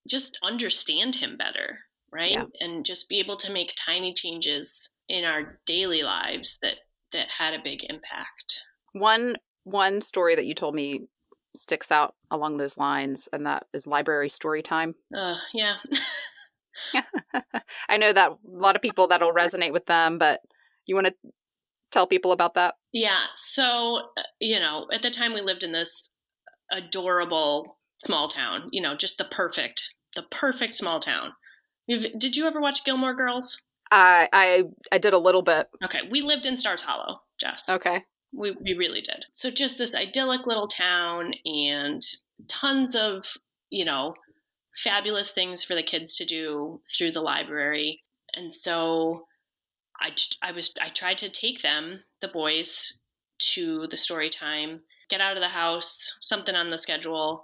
[0.09, 1.79] just understand him better
[2.13, 2.33] right?
[2.33, 2.45] Yeah.
[2.61, 6.77] And just be able to make tiny changes in our daily lives that
[7.13, 8.65] that had a big impact.
[8.93, 11.03] One one story that you told me
[11.55, 14.95] sticks out along those lines, and that is library story time.
[15.17, 15.75] Uh, yeah.
[17.89, 20.41] I know that a lot of people that'll resonate with them, but
[20.87, 21.15] you want to
[21.91, 22.75] tell people about that?
[22.93, 23.25] Yeah.
[23.37, 26.11] So, uh, you know, at the time we lived in this
[26.71, 31.33] adorable small town, you know, just the perfect, the perfect small town.
[31.87, 33.63] You've, did you ever watch Gilmore Girls?
[33.93, 35.69] I I I did a little bit.
[35.85, 36.01] Okay.
[36.11, 37.69] We lived in Stars Hollow, Jess.
[37.69, 38.05] Okay.
[38.35, 39.27] We, we really did.
[39.33, 42.03] So just this idyllic little town and
[42.49, 43.37] tons of,
[43.69, 44.15] you know,
[44.75, 48.03] fabulous things for the kids to do through the library.
[48.35, 49.27] And so
[50.01, 52.99] I, I was I tried to take them, the boys,
[53.55, 57.43] to the story time, get out of the house, something on the schedule,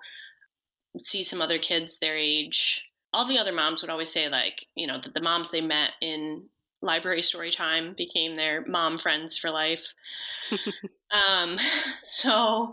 [0.99, 2.88] see some other kids their age.
[3.19, 5.91] All the other moms would always say like, you know, that the moms they met
[6.01, 6.45] in
[6.81, 9.93] library story time became their mom friends for life.
[11.11, 11.57] um,
[11.99, 12.73] so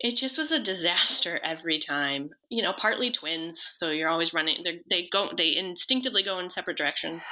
[0.00, 2.30] it just was a disaster every time.
[2.48, 4.64] You know, partly twins, so you're always running.
[4.90, 7.24] They go, they instinctively go in separate directions.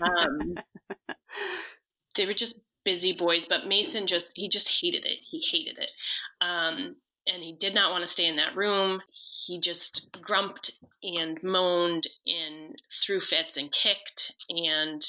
[0.00, 0.54] Um,
[2.16, 5.20] they were just busy boys, but Mason just he just hated it.
[5.22, 5.92] He hated it.
[6.40, 9.02] Um, and he did not want to stay in that room.
[9.10, 15.02] He just grumped and moaned and threw fits and kicked and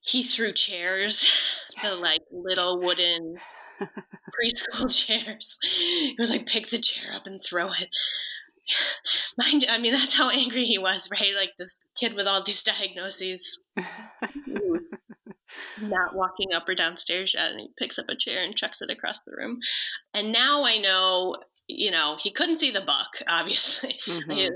[0.00, 1.26] he threw chairs,
[1.82, 3.36] the like little wooden
[3.80, 5.58] preschool chairs.
[5.62, 7.88] He was like, pick the chair up and throw it.
[9.38, 11.34] Mind, I mean, that's how angry he was, right?
[11.36, 13.60] Like this kid with all these diagnoses,
[15.80, 18.90] not walking up or downstairs yet, and he picks up a chair and chucks it
[18.90, 19.58] across the room.
[20.14, 21.36] And now I know,
[21.68, 23.18] you know, he couldn't see the buck.
[23.28, 24.48] Obviously, mm-hmm.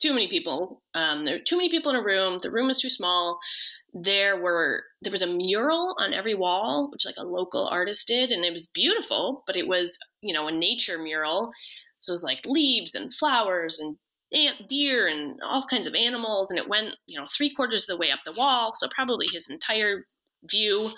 [0.00, 0.82] too many people.
[0.94, 2.38] Um, there are too many people in a room.
[2.42, 3.38] The room is too small
[3.94, 8.30] there were there was a mural on every wall which like a local artist did
[8.30, 11.50] and it was beautiful but it was you know a nature mural
[11.98, 13.96] so it was like leaves and flowers and
[14.68, 17.96] deer and all kinds of animals and it went you know three quarters of the
[17.96, 20.04] way up the wall so probably his entire
[20.44, 20.90] view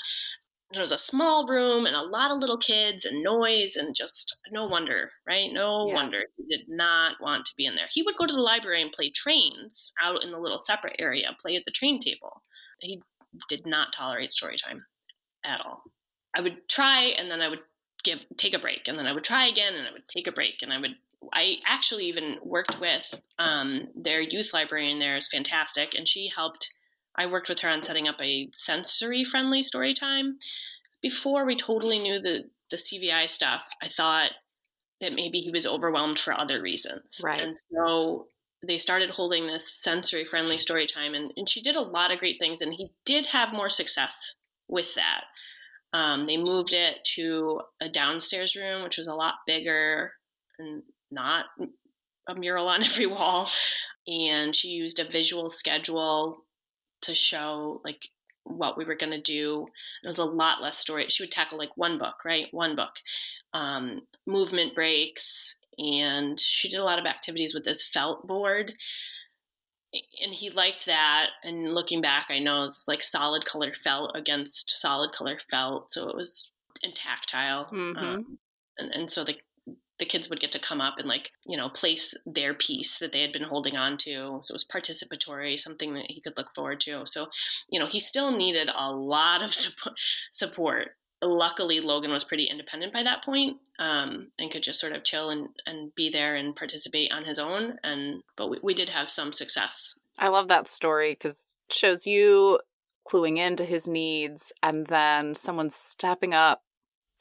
[0.72, 4.36] it was a small room and a lot of little kids and noise and just
[4.52, 5.94] no wonder right no yeah.
[5.94, 8.80] wonder he did not want to be in there he would go to the library
[8.80, 12.42] and play trains out in the little separate area play at the train table
[12.80, 13.02] he
[13.48, 14.84] did not tolerate story time
[15.44, 15.82] at all.
[16.36, 17.60] I would try and then I would
[18.02, 20.32] give take a break and then I would try again and I would take a
[20.32, 20.94] break and I would
[21.34, 26.70] I actually even worked with um, their youth librarian there is fantastic and she helped
[27.16, 30.38] I worked with her on setting up a sensory friendly story time.
[31.02, 34.30] Before we totally knew the the CVI stuff, I thought
[35.00, 37.20] that maybe he was overwhelmed for other reasons.
[37.24, 37.42] Right.
[37.42, 38.28] And so
[38.66, 42.18] they started holding this sensory friendly story time and, and she did a lot of
[42.18, 44.34] great things and he did have more success
[44.68, 45.22] with that
[45.92, 50.12] um, they moved it to a downstairs room which was a lot bigger
[50.58, 51.46] and not
[52.28, 53.48] a mural on every wall
[54.06, 56.44] and she used a visual schedule
[57.02, 58.08] to show like
[58.44, 59.66] what we were going to do.
[60.02, 61.06] It was a lot less story.
[61.08, 62.46] She would tackle like one book right?
[62.52, 62.92] One book.
[63.52, 68.74] Um, movement breaks and she did a lot of activities with this felt board.
[69.92, 74.80] And he liked that and looking back i know it's like solid color felt against
[74.80, 76.52] solid color felt so it was
[76.84, 77.98] and tactile mm-hmm.
[77.98, 78.38] um,
[78.78, 79.36] and, and so the
[80.00, 83.12] the kids would get to come up and like you know place their piece that
[83.12, 86.52] they had been holding on to so it was participatory something that he could look
[86.54, 87.28] forward to so
[87.70, 89.54] you know he still needed a lot of
[90.32, 95.04] support luckily Logan was pretty independent by that point, um, and could just sort of
[95.04, 97.78] chill and, and be there and participate on his own.
[97.84, 99.94] And but we, we did have some success.
[100.18, 102.60] I love that story because shows you
[103.10, 106.62] cluing into his needs and then someone stepping up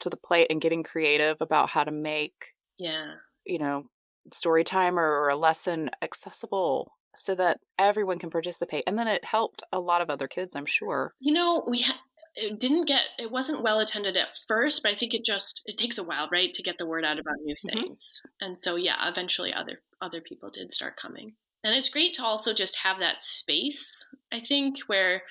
[0.00, 3.12] to the plate and getting creative about how to make yeah
[3.44, 3.84] you know
[4.32, 9.62] story time or a lesson accessible so that everyone can participate and then it helped
[9.72, 12.00] a lot of other kids i'm sure you know we ha-
[12.34, 15.76] it didn't get it wasn't well attended at first but i think it just it
[15.76, 17.80] takes a while right to get the word out about new mm-hmm.
[17.80, 18.46] things mm-hmm.
[18.46, 22.54] and so yeah eventually other other people did start coming and it's great to also
[22.54, 25.22] just have that space i think where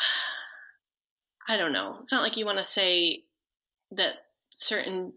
[1.48, 3.22] i don't know it's not like you want to say
[3.92, 4.14] that
[4.50, 5.12] certain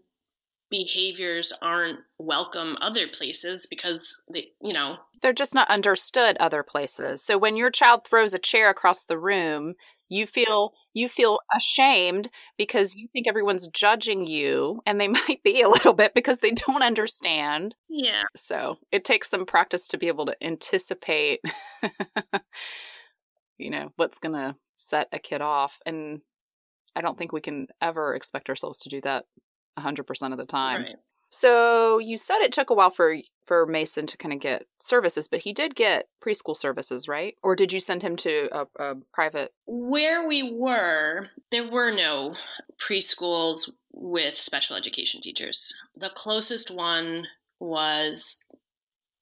[0.72, 7.22] behaviors aren't welcome other places because they you know they're just not understood other places.
[7.22, 9.74] So when your child throws a chair across the room
[10.08, 15.62] you feel you feel ashamed because you think everyone's judging you and they might be
[15.62, 17.74] a little bit because they don't understand.
[17.88, 18.24] Yeah.
[18.36, 21.40] So it takes some practice to be able to anticipate
[23.58, 25.78] you know, what's going to set a kid off.
[25.86, 26.20] And
[26.96, 29.24] I don't think we can ever expect ourselves to do that
[29.78, 30.82] 100% of the time.
[30.82, 30.96] Right.
[31.30, 33.16] So you said it took a while for
[33.46, 37.36] for Mason to kind of get services, but he did get preschool services, right?
[37.42, 39.52] Or did you send him to a, a private?
[39.66, 42.36] Where we were, there were no
[42.78, 45.74] preschools with special education teachers.
[45.96, 47.26] The closest one
[47.58, 48.44] was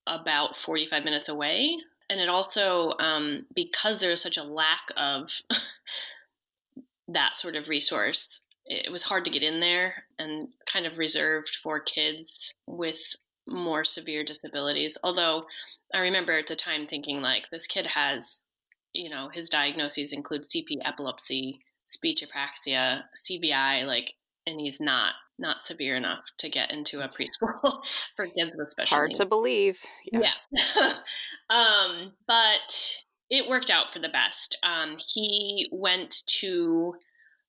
[0.07, 1.77] about 45 minutes away.
[2.09, 5.43] And it also, um, because there's such a lack of
[7.09, 11.57] that sort of resource, it was hard to get in there and kind of reserved
[11.63, 13.01] for kids with
[13.47, 14.97] more severe disabilities.
[15.03, 15.45] Although
[15.95, 18.45] I remember at the time thinking, like, this kid has,
[18.93, 24.15] you know, his diagnoses include CP epilepsy, speech apraxia, CVI, like,
[24.47, 27.83] and he's not not severe enough to get into a preschool
[28.17, 29.19] for kids with special hard needs.
[29.19, 29.81] to believe
[30.13, 30.93] yeah, yeah.
[31.51, 32.99] um, but
[33.31, 36.95] it worked out for the best um, he went to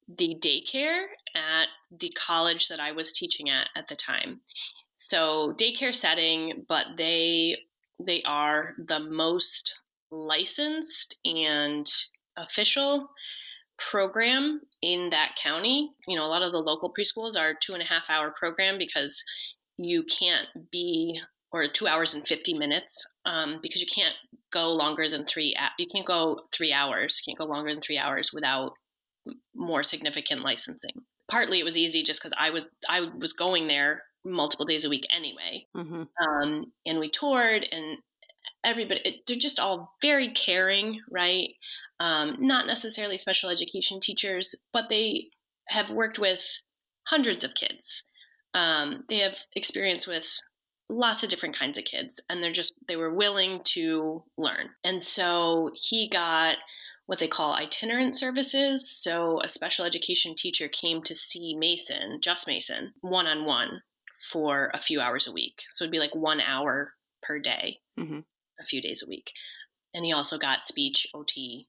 [0.08, 1.04] the daycare
[1.36, 1.68] at
[1.99, 4.41] the college that i was teaching at at the time
[4.97, 7.58] so daycare setting but they
[8.06, 9.76] they are the most
[10.12, 11.88] licensed and
[12.38, 13.10] official
[13.78, 15.91] program in that county.
[16.08, 18.78] You know, a lot of the local preschools are two and a half hour program
[18.78, 19.24] because
[19.78, 21.20] you can't be
[21.54, 24.16] or two hours and 50 minutes um, because you can't
[24.54, 27.97] go longer than three you can't go three hours you can't go longer than three
[27.97, 28.74] hours without
[29.55, 31.03] more significant licensing.
[31.30, 34.89] Partly it was easy just because i was i was going there multiple days a
[34.89, 35.65] week anyway.
[35.76, 36.03] Mm-hmm.
[36.24, 37.97] um, and we toured and
[38.63, 41.49] everybody it, they're just all very caring right?
[41.99, 45.30] Um, not necessarily special education teachers but they
[45.69, 46.59] have worked with
[47.07, 48.05] hundreds of kids.
[48.53, 50.39] Um, they have experience with
[50.89, 54.69] lots of different kinds of kids and they're just they were willing to learn.
[54.84, 56.57] And so he got
[57.12, 62.47] what they call itinerant services so a special education teacher came to see mason just
[62.47, 63.82] mason one-on-one
[64.32, 68.20] for a few hours a week so it'd be like one hour per day mm-hmm
[68.62, 69.34] a few days a week.
[69.93, 71.68] And he also got speech, OT,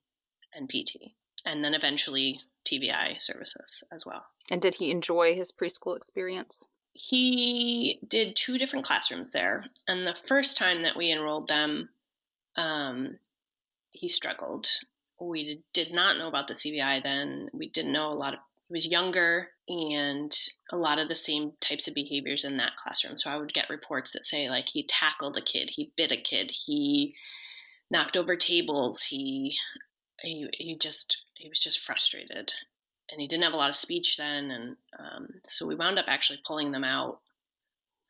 [0.53, 1.13] and PT,
[1.45, 4.27] and then eventually TVI services as well.
[4.49, 6.65] And did he enjoy his preschool experience?
[6.93, 9.65] He did two different classrooms there.
[9.87, 11.89] And the first time that we enrolled them,
[12.55, 13.17] um,
[13.89, 14.67] he struggled.
[15.29, 17.49] We did not know about the CVI then.
[17.53, 20.35] We didn't know a lot of, he was younger and
[20.71, 23.17] a lot of the same types of behaviors in that classroom.
[23.17, 26.17] So I would get reports that say like he tackled a kid, he bit a
[26.17, 27.15] kid, he
[27.89, 29.55] knocked over tables, he
[30.21, 32.53] he he just he was just frustrated,
[33.09, 36.05] and he didn't have a lot of speech then, and um, so we wound up
[36.07, 37.19] actually pulling them out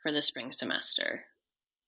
[0.01, 1.25] for the spring semester,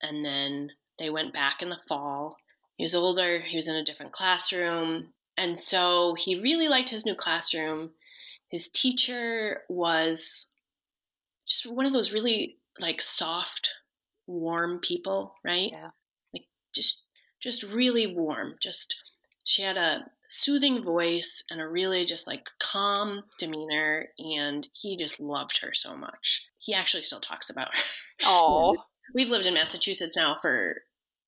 [0.02, 2.38] and then they went back in the fall.
[2.78, 7.06] He was older, he was in a different classroom, and so he really liked his
[7.06, 7.92] new classroom
[8.50, 10.54] his teacher was
[11.46, 13.70] just one of those really like soft,
[14.28, 15.72] warm people, right?
[15.72, 15.90] Yeah.
[16.34, 17.04] Like just
[17.42, 18.56] just really warm.
[18.62, 18.96] Just
[19.44, 25.20] she had a soothing voice and a really just like calm demeanor and he just
[25.20, 26.46] loved her so much.
[26.58, 27.84] He actually still talks about her.
[28.24, 28.78] Oh.
[29.14, 30.78] We've lived in Massachusetts now for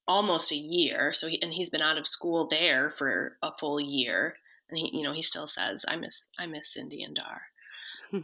[0.08, 3.80] almost a year, so he, and he's been out of school there for a full
[3.80, 4.38] year
[4.70, 7.42] and he you know he still says i miss i miss cindy and dar.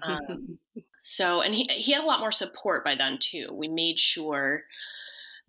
[0.02, 0.60] Um,
[1.00, 3.50] so and he he had a lot more support by then too.
[3.52, 4.64] We made sure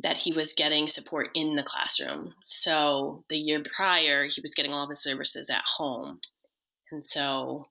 [0.01, 2.35] that he was getting support in the classroom.
[2.43, 6.21] So the year prior he was getting all of his services at home.
[6.91, 7.69] And so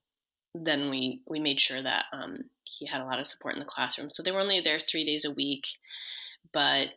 [0.55, 3.66] then we we made sure that um, he had a lot of support in the
[3.66, 4.09] classroom.
[4.09, 5.68] So they were only there three days a week
[6.51, 6.89] but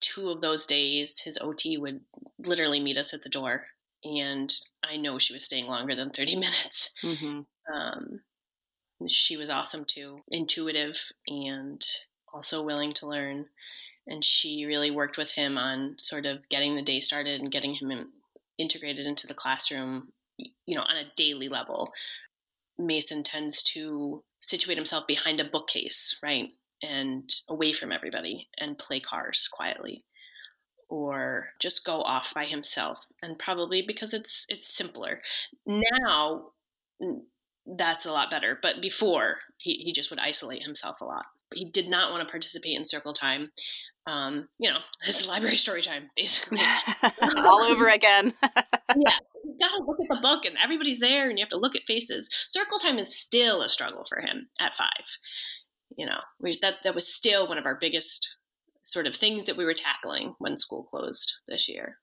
[0.00, 2.00] two of those days his ot would
[2.38, 3.66] literally meet us at the door
[4.04, 6.94] and I know she was staying longer than 30 minutes.
[7.02, 7.40] Mm-hmm.
[7.74, 8.20] Um,
[9.08, 11.84] she was awesome too, intuitive and
[12.32, 13.46] also willing to learn.
[14.06, 17.74] And she really worked with him on sort of getting the day started and getting
[17.74, 18.10] him
[18.58, 21.92] integrated into the classroom, you know, on a daily level.
[22.78, 26.50] Mason tends to situate himself behind a bookcase, right?
[26.84, 30.04] And away from everybody and play cars quietly
[30.88, 33.06] or just go off by himself.
[33.22, 35.22] And probably because it's it's simpler.
[35.66, 36.50] Now
[37.66, 38.58] that's a lot better.
[38.60, 41.26] But before he, he just would isolate himself a lot.
[41.50, 43.50] But he did not want to participate in circle time.
[44.06, 46.60] Um, you know his library story time basically.
[47.36, 48.34] All over again.
[48.96, 49.14] Yeah.
[49.42, 51.84] You gotta look at the book and everybody's there and you have to look at
[51.84, 52.30] faces.
[52.48, 55.18] Circle time is still a struggle for him at five
[55.96, 56.20] you know
[56.62, 58.36] that that was still one of our biggest
[58.84, 61.96] sort of things that we were tackling when school closed this year.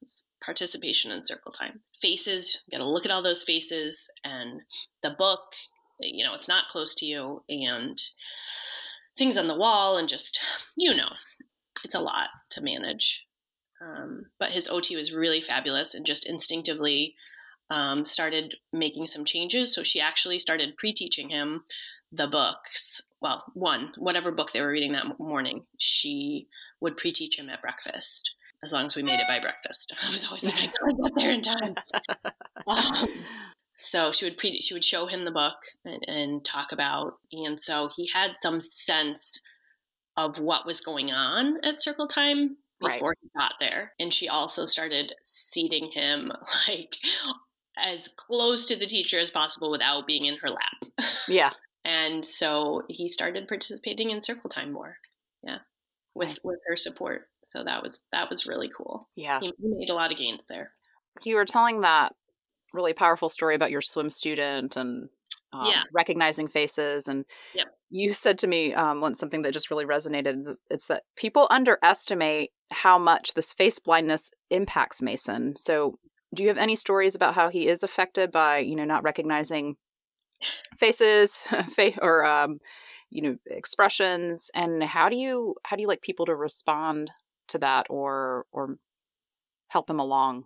[0.44, 1.82] Participation in circle time.
[2.02, 4.62] Faces, you got to look at all those faces and
[5.04, 5.54] the book,
[6.00, 8.02] you know, it's not close to you and
[9.16, 10.40] things on the wall and just,
[10.76, 11.12] you know,
[11.86, 13.28] it's a lot to manage.
[13.80, 17.16] Um, but his OT was really fabulous and just instinctively
[17.70, 19.74] um, started making some changes.
[19.74, 21.64] So she actually started pre teaching him
[22.12, 23.08] the books.
[23.22, 26.48] Well, one, whatever book they were reading that morning, she
[26.80, 29.94] would pre teach him at breakfast as long as we made it by breakfast.
[30.04, 31.76] I was always like, I gotta get there in time.
[32.68, 33.08] um,
[33.76, 37.60] so she would pre- she would show him the book and, and talk about, and
[37.60, 39.42] so he had some sense
[40.18, 43.18] of what was going on at Circle Time before right.
[43.22, 43.94] he got there.
[44.00, 46.32] And she also started seating him
[46.68, 46.98] like
[47.78, 51.08] as close to the teacher as possible without being in her lap.
[51.28, 51.52] Yeah.
[51.84, 54.98] And so he started participating in circle time more.
[55.44, 55.60] Yeah.
[56.14, 56.40] With nice.
[56.44, 57.24] with her support.
[57.44, 59.10] So that was that was really cool.
[59.16, 59.40] Yeah.
[59.40, 60.72] He, made a lot of gains there.
[61.24, 62.14] You were telling that
[62.74, 65.10] really powerful story about your swim student and
[65.54, 65.84] um, yeah.
[65.94, 67.08] recognizing faces.
[67.08, 67.68] And yep.
[67.90, 70.48] you said to me um, once something that just really resonated.
[70.70, 75.56] It's that people underestimate how much this face blindness impacts Mason.
[75.58, 75.98] So,
[76.34, 79.76] do you have any stories about how he is affected by you know not recognizing
[80.78, 81.40] faces,
[82.02, 82.60] or um,
[83.10, 87.12] you know expressions, and how do you how do you like people to respond
[87.50, 88.78] to that or or
[89.68, 90.46] help him along?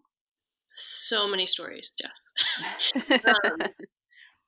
[0.68, 3.22] So many stories, Jess.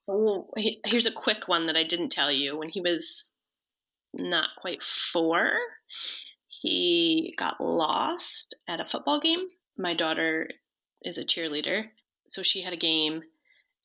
[0.10, 0.44] um,
[0.86, 2.58] here's a quick one that I didn't tell you.
[2.58, 3.34] When he was
[4.14, 5.52] not quite four,
[6.48, 9.48] he got lost at a football game.
[9.78, 10.50] My daughter
[11.04, 11.86] is a cheerleader,
[12.28, 13.22] so she had a game,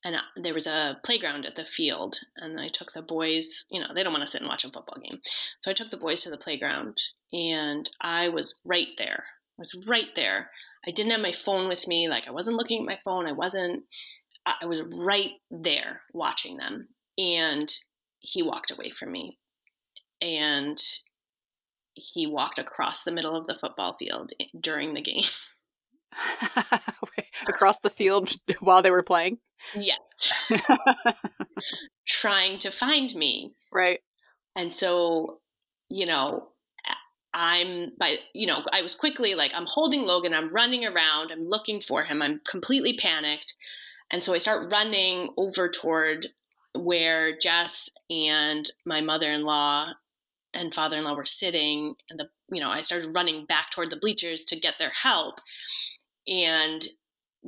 [0.04, 2.18] and uh, there was a playground at the field.
[2.36, 4.68] And I took the boys, you know, they don't want to sit and watch a
[4.68, 5.20] football game.
[5.60, 6.98] So I took the boys to the playground,
[7.32, 9.24] and I was right there.
[9.58, 10.50] I was right there.
[10.86, 12.08] I didn't have my phone with me.
[12.08, 13.26] Like, I wasn't looking at my phone.
[13.26, 13.84] I wasn't
[14.46, 16.88] I was right there watching them.
[17.18, 17.72] And
[18.20, 19.38] he walked away from me.
[20.20, 20.78] And
[21.94, 25.24] he walked across the middle of the football field during the game.
[27.48, 28.30] across the field
[28.60, 29.38] while they were playing?
[29.74, 30.32] Yes.
[32.06, 33.52] Trying to find me.
[33.72, 34.00] Right.
[34.56, 35.40] And so,
[35.88, 36.48] you know,
[37.34, 41.48] I'm by you know, I was quickly like I'm holding Logan, I'm running around, I'm
[41.48, 43.56] looking for him, I'm completely panicked.
[44.10, 46.28] And so I start running over toward
[46.74, 49.92] where Jess and my mother-in-law
[50.52, 54.44] and father-in-law were sitting and the you know, I started running back toward the bleachers
[54.46, 55.40] to get their help.
[56.28, 56.86] And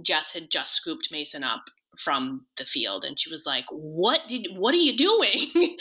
[0.01, 1.65] Jess had just scooped Mason up
[1.99, 5.51] from the field and she was like what did what are you doing?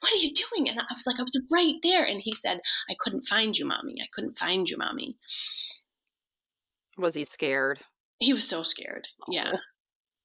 [0.00, 0.68] What are you doing?
[0.68, 2.04] And i was like i was right there.
[2.04, 3.96] And he said i couldn't find you mommy.
[4.02, 5.16] I couldn't find you mommy.
[6.98, 7.80] Was he scared?
[8.18, 9.08] He was so scared.
[9.30, 9.52] Yeah.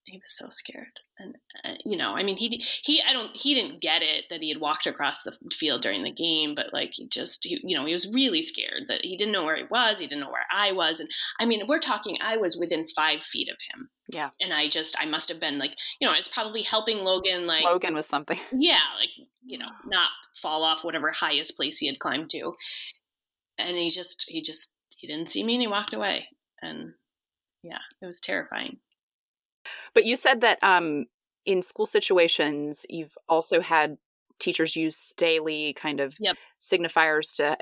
[0.06, 1.00] He was so scared.
[1.18, 4.42] And uh, you know i mean he he i don't he didn't get it that
[4.42, 7.76] he had walked across the field during the game but like he just he, you
[7.76, 10.32] know he was really scared that he didn't know where he was he didn't know
[10.32, 11.00] where i was.
[11.00, 11.10] And
[11.40, 14.96] i mean we're talking i was within five feet of him yeah and i just
[15.00, 18.06] i must have been like you know i was probably helping logan like logan with
[18.06, 19.10] something yeah like
[19.46, 22.54] you know not fall off whatever highest place he had climbed to
[23.58, 26.28] and he just he just he didn't see me and he walked away
[26.62, 26.94] and
[27.64, 28.78] yeah it was terrifying
[29.94, 31.06] but you said that um,
[31.46, 33.98] in school situations, you've also had
[34.40, 36.36] teachers use daily kind of yep.
[36.60, 37.58] signifiers to,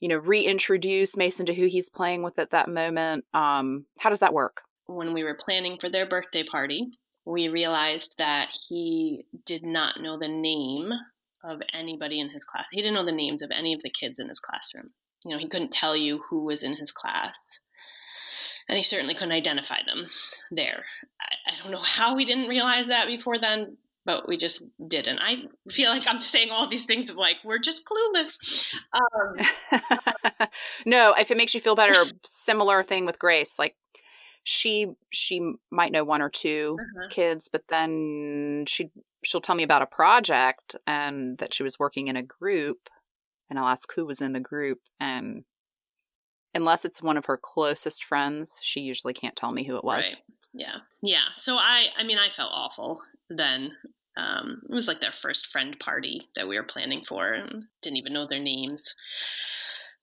[0.00, 3.24] you know, reintroduce Mason to who he's playing with at that moment.
[3.34, 4.62] Um, how does that work?
[4.86, 6.88] When we were planning for their birthday party,
[7.24, 10.92] we realized that he did not know the name
[11.42, 12.66] of anybody in his class.
[12.70, 14.90] He didn't know the names of any of the kids in his classroom.
[15.24, 17.60] You know, he couldn't tell you who was in his class
[18.68, 20.06] and he certainly couldn't identify them
[20.50, 20.84] there.
[21.20, 23.76] I, I don't know how we didn't realize that before then,
[24.06, 25.20] but we just didn't.
[25.20, 28.74] I feel like I'm saying all these things of like we're just clueless.
[28.92, 30.48] Um,
[30.86, 33.58] no, if it makes you feel better, similar thing with Grace.
[33.58, 33.76] Like
[34.44, 37.08] she she might know one or 2 uh-huh.
[37.10, 38.90] kids, but then she
[39.24, 42.88] she'll tell me about a project and that she was working in a group,
[43.50, 45.44] and I'll ask who was in the group, and
[46.54, 50.14] unless it's one of her closest friends, she usually can't tell me who it was.
[50.14, 50.22] Right.
[50.52, 50.76] Yeah.
[51.02, 51.32] Yeah.
[51.34, 53.72] So I I mean I felt awful then.
[54.16, 57.96] Um, it was like their first friend party that we were planning for and didn't
[57.96, 58.94] even know their names.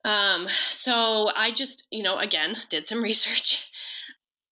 [0.03, 3.69] Um, so I just, you know, again, did some research.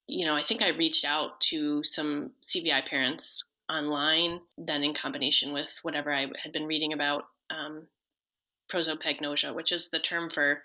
[0.10, 5.54] You know, I think I reached out to some CVI parents online, then in combination
[5.54, 7.88] with whatever I had been reading about um,
[8.72, 10.64] prosopagnosia, which is the term for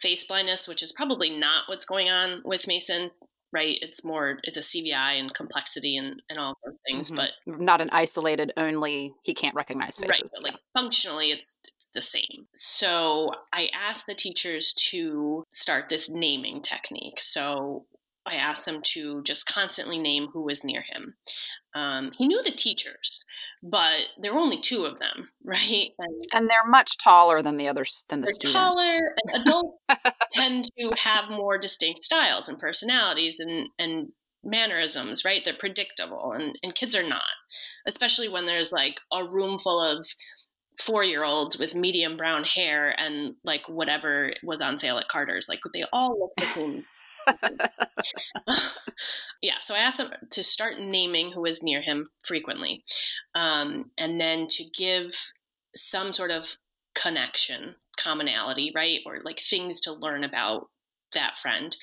[0.00, 3.10] face blindness, which is probably not what's going on with Mason
[3.52, 3.78] right?
[3.80, 7.16] It's more it's a CVI and complexity and, and all those things, mm-hmm.
[7.16, 10.38] but not an isolated only he can't recognize faces.
[10.42, 12.46] Right, like functionally it's, it's the same.
[12.54, 17.20] So I asked the teachers to start this naming technique.
[17.20, 17.86] So
[18.26, 21.14] I asked them to just constantly name who was near him.
[21.74, 23.24] Um, he knew the teachers,
[23.62, 25.90] but there were only two of them, right?
[25.98, 28.52] And, and they're much taller than the others than the they're students.
[28.52, 29.14] Taller.
[29.34, 29.82] adults
[30.32, 34.08] tend to have more distinct styles and personalities and and
[34.42, 35.44] mannerisms, right?
[35.44, 37.22] They're predictable, and and kids are not,
[37.86, 40.06] especially when there's like a room full of
[40.78, 45.46] four year olds with medium brown hair and like whatever was on sale at Carter's.
[45.48, 46.84] Like they all look the same
[49.42, 52.84] yeah, so I asked him to start naming who was near him frequently,
[53.34, 55.32] um, and then to give
[55.74, 56.56] some sort of
[56.94, 59.00] connection, commonality, right?
[59.06, 60.68] Or like things to learn about
[61.12, 61.76] that friend,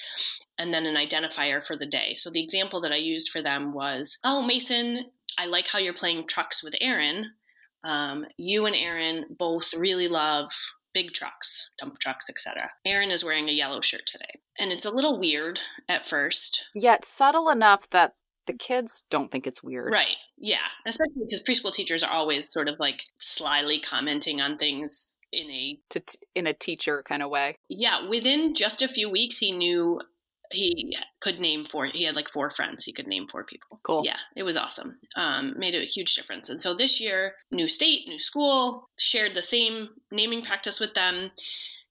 [0.58, 2.14] and then an identifier for the day.
[2.14, 5.06] So the example that I used for them was, Oh, Mason,
[5.38, 7.32] I like how you're playing trucks with Aaron.
[7.84, 10.52] Um, you and Aaron both really love
[10.98, 12.72] big trucks, dump trucks, etc.
[12.84, 14.40] Aaron is wearing a yellow shirt today.
[14.58, 16.66] And it's a little weird at first.
[16.74, 18.16] Yet subtle enough that
[18.48, 19.94] the kids don't think it's weird.
[19.94, 20.16] Right.
[20.40, 20.66] Yeah.
[20.88, 25.80] Especially because preschool teachers are always sort of like slyly commenting on things in a
[25.92, 27.58] to t- in a teacher kind of way.
[27.70, 30.02] Yeah, within just a few weeks he knew
[30.52, 33.80] he could name four he had like four friends he could name four people.
[33.84, 34.04] Cool.
[34.06, 35.00] Yeah it was awesome.
[35.16, 36.50] Um, made a huge difference.
[36.50, 41.32] And so this year new state new school shared the same naming practice with them.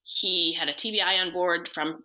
[0.02, 2.04] He had a tvi on board from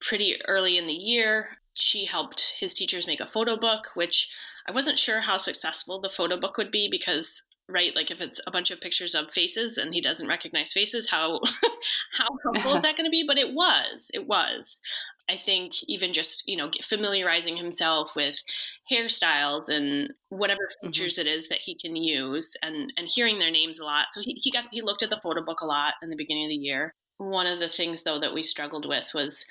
[0.00, 1.58] pretty early in the year.
[1.74, 4.32] She helped his teachers make a photo book which
[4.66, 8.40] i wasn't sure how successful the photo book would be because right like if it's
[8.46, 11.40] a bunch of pictures of faces and he doesn't recognize faces how
[12.12, 14.80] how helpful is that going to be but it was it was
[15.28, 18.42] I think even just you know familiarizing himself with
[18.90, 20.88] hairstyles and whatever mm-hmm.
[20.88, 21.28] features mm-hmm.
[21.28, 24.06] it is that he can use, and and hearing their names a lot.
[24.10, 26.44] So he he got he looked at the photo book a lot in the beginning
[26.44, 26.94] of the year.
[27.18, 29.46] One of the things though that we struggled with was.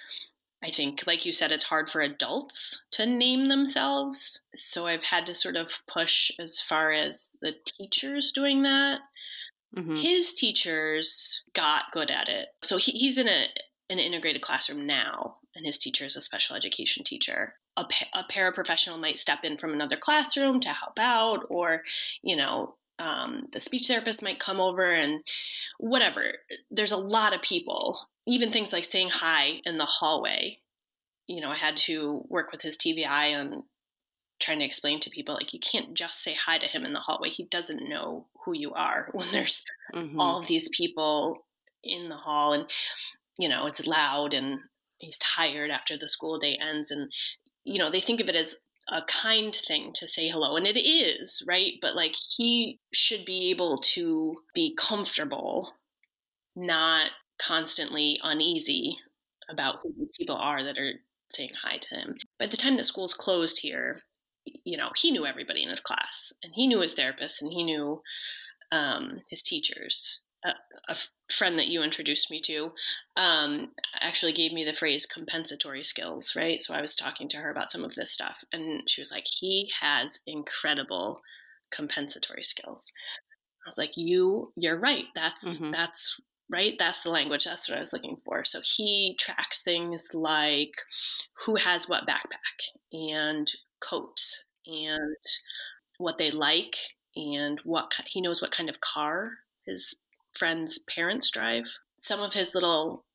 [0.63, 4.41] I think, like you said, it's hard for adults to name themselves.
[4.55, 8.99] So I've had to sort of push as far as the teachers doing that.
[9.75, 9.97] Mm-hmm.
[9.97, 12.47] His teachers got good at it.
[12.63, 13.47] So he, he's in a
[13.89, 17.55] an integrated classroom now and his teacher is a special education teacher.
[17.77, 21.83] A, a paraprofessional might step in from another classroom to help out, or,
[22.21, 25.21] you know, um, the speech therapist might come over and
[25.77, 26.33] whatever.
[26.71, 30.59] There's a lot of people, even things like saying hi in the hallway.
[31.27, 33.63] You know, I had to work with his TVI on
[34.39, 36.99] trying to explain to people like you can't just say hi to him in the
[36.99, 37.29] hallway.
[37.29, 40.19] He doesn't know who you are when there's mm-hmm.
[40.19, 41.45] all of these people
[41.83, 42.65] in the hall and
[43.37, 44.59] you know it's loud and
[44.97, 47.11] he's tired after the school day ends and
[47.63, 48.57] you know they think of it as
[48.89, 53.51] a kind thing to say hello and it is right but like he should be
[53.51, 55.73] able to be comfortable
[56.55, 57.11] not
[57.41, 58.97] constantly uneasy
[59.49, 60.93] about who these people are that are
[61.31, 64.01] saying hi to him by the time that school's closed here
[64.63, 67.63] you know he knew everybody in his class and he knew his therapist and he
[67.63, 68.01] knew
[68.71, 70.23] um, his teachers
[70.87, 70.97] a,
[71.29, 72.71] friend that you introduced me to
[73.17, 73.69] um,
[73.99, 76.61] actually gave me the phrase compensatory skills, right?
[76.61, 79.25] So I was talking to her about some of this stuff, and she was like,
[79.27, 81.21] "He has incredible
[81.71, 82.91] compensatory skills."
[83.65, 85.05] I was like, "You, you're right.
[85.15, 85.71] That's mm-hmm.
[85.71, 86.19] that's
[86.49, 86.75] right.
[86.77, 87.45] That's the language.
[87.45, 90.73] That's what I was looking for." So he tracks things like
[91.45, 95.15] who has what backpack and coats and
[95.97, 96.75] what they like
[97.15, 99.31] and what he knows what kind of car
[99.65, 99.95] his
[100.37, 101.65] friends' parents drive.
[101.99, 103.05] Some of his little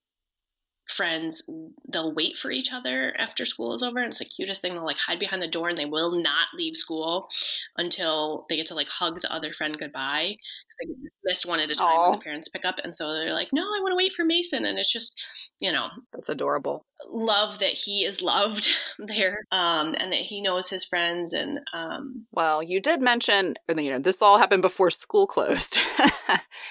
[0.90, 1.42] friends
[1.88, 4.72] they'll wait for each other after school is over and it's the cutest thing.
[4.72, 7.28] They'll like hide behind the door and they will not leave school
[7.76, 10.36] until they get to like hug the other friend goodbye
[10.80, 12.10] they get dismissed one at a time Aww.
[12.10, 14.24] when the parents pick up and so they're like no i want to wait for
[14.24, 15.20] mason and it's just
[15.60, 16.86] you know that's adorable.
[17.10, 18.68] love that he is loved
[18.98, 23.90] there um and that he knows his friends and um well you did mention you
[23.90, 25.78] know this all happened before school closed.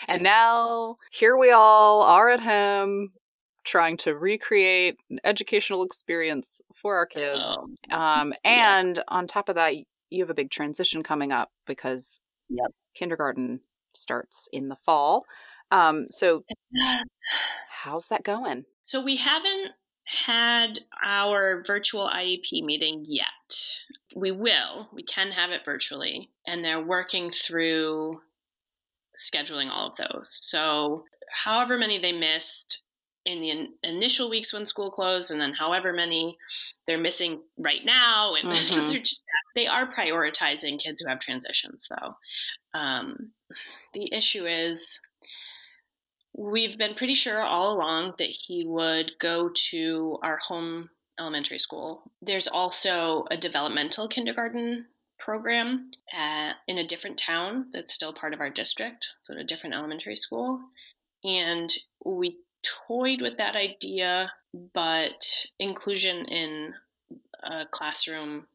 [0.08, 3.12] And now here we all are at home
[3.70, 7.72] trying to recreate an educational experience for our kids.
[7.92, 7.96] Oh.
[7.96, 9.04] Um, and yeah.
[9.08, 9.74] on top of that,
[10.10, 12.72] you have a big transition coming up because yep.
[12.96, 13.60] kindergarten
[13.94, 15.26] starts in the fall.
[15.72, 16.44] Um, so,
[17.84, 18.66] how's that going?
[18.82, 19.74] So, we haven't
[20.06, 23.78] had our virtual IEP meeting yet.
[24.16, 28.22] We will, we can have it virtually, and they're working through
[29.16, 30.30] scheduling all of those.
[30.32, 32.82] So, however many they missed,
[33.26, 36.38] in the in- initial weeks when school closed and then however many
[36.88, 38.92] they're missing right now and mm-hmm.
[38.92, 39.24] they're just
[39.56, 42.16] they are prioritizing kids who have transitions though.
[42.74, 43.32] Um,
[43.94, 45.02] the issue is
[46.36, 50.90] we've been pretty sure all along that he would go to our home
[51.20, 52.12] elementary school.
[52.22, 54.86] There's also a developmental kindergarten
[55.18, 59.76] program at, in a different town that's still part of our district so a different
[59.76, 60.62] elementary school.
[61.24, 61.70] And
[62.06, 62.38] we
[62.88, 64.32] toyed with that idea,
[64.74, 66.74] but inclusion in
[67.44, 68.48] a classroom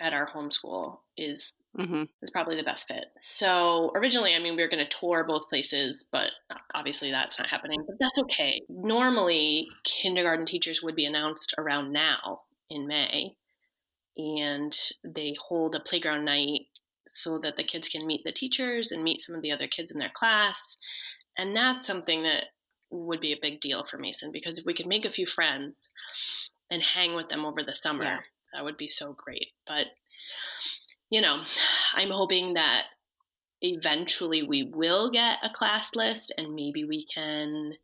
[0.00, 2.04] at our homeschool is mm-hmm.
[2.22, 3.06] is probably the best fit.
[3.18, 6.30] So originally, I mean, we were going to tour both places, but
[6.74, 7.84] obviously that's not happening.
[7.86, 8.62] But that's okay.
[8.68, 13.36] Normally, kindergarten teachers would be announced around now in May,
[14.16, 16.62] and they hold a playground night
[17.06, 19.92] so that the kids can meet the teachers and meet some of the other kids
[19.92, 20.78] in their class.
[21.36, 22.44] And that's something that
[22.92, 25.90] would be a big deal for Mason because if we could make a few friends
[26.70, 28.20] and hang with them over the summer, yeah.
[28.52, 29.48] that would be so great.
[29.66, 29.86] But,
[31.10, 31.42] you know,
[31.94, 32.86] I'm hoping that
[33.60, 37.74] eventually we will get a class list and maybe we can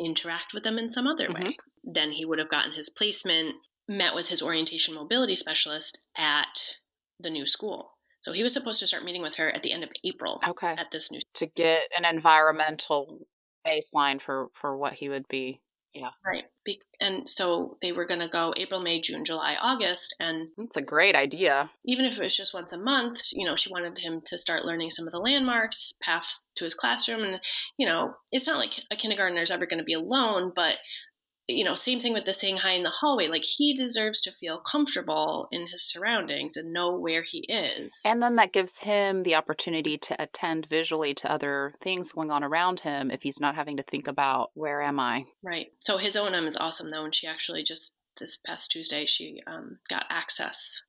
[0.00, 1.44] interact with them in some other mm-hmm.
[1.44, 1.56] way.
[1.82, 3.54] Then he would have gotten his placement,
[3.88, 6.76] met with his orientation mobility specialist at
[7.18, 7.92] the new school.
[8.20, 10.40] So he was supposed to start meeting with her at the end of April.
[10.46, 10.74] Okay.
[10.76, 13.20] At this new to get an environmental
[13.68, 15.60] baseline for for what he would be
[15.94, 16.10] yeah.
[16.24, 20.48] Right be- and so they were going to go april may june july august and
[20.58, 21.70] it's a great idea.
[21.84, 24.64] even if it was just once a month you know she wanted him to start
[24.64, 27.40] learning some of the landmarks paths to his classroom and
[27.78, 30.76] you know it's not like a kindergartner is ever going to be alone but
[31.48, 33.26] you know, same thing with the saying hi in the hallway.
[33.26, 38.02] Like he deserves to feel comfortable in his surroundings and know where he is.
[38.04, 42.44] And then that gives him the opportunity to attend visually to other things going on
[42.44, 45.24] around him if he's not having to think about where am I.
[45.42, 45.68] Right.
[45.78, 49.78] So his O&M is awesome though, and she actually just this past Tuesday she um,
[49.88, 50.82] got access.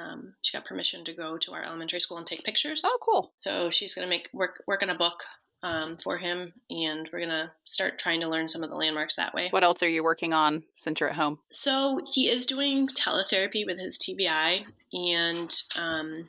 [0.00, 2.82] Um, she got permission to go to our elementary school and take pictures.
[2.84, 3.32] Oh, cool!
[3.36, 5.24] So she's going to make work work on a book
[5.62, 9.34] um, for him, and we're gonna start trying to learn some of the landmarks that
[9.34, 9.48] way.
[9.50, 11.38] What else are you working on since you're at home?
[11.52, 16.28] So he is doing teletherapy with his TVI, and um,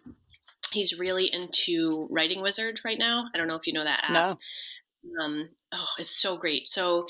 [0.72, 3.26] he's really into Writing Wizard right now.
[3.34, 4.12] I don't know if you know that app.
[4.12, 5.24] No.
[5.24, 6.68] Um, oh, it's so great.
[6.68, 7.08] So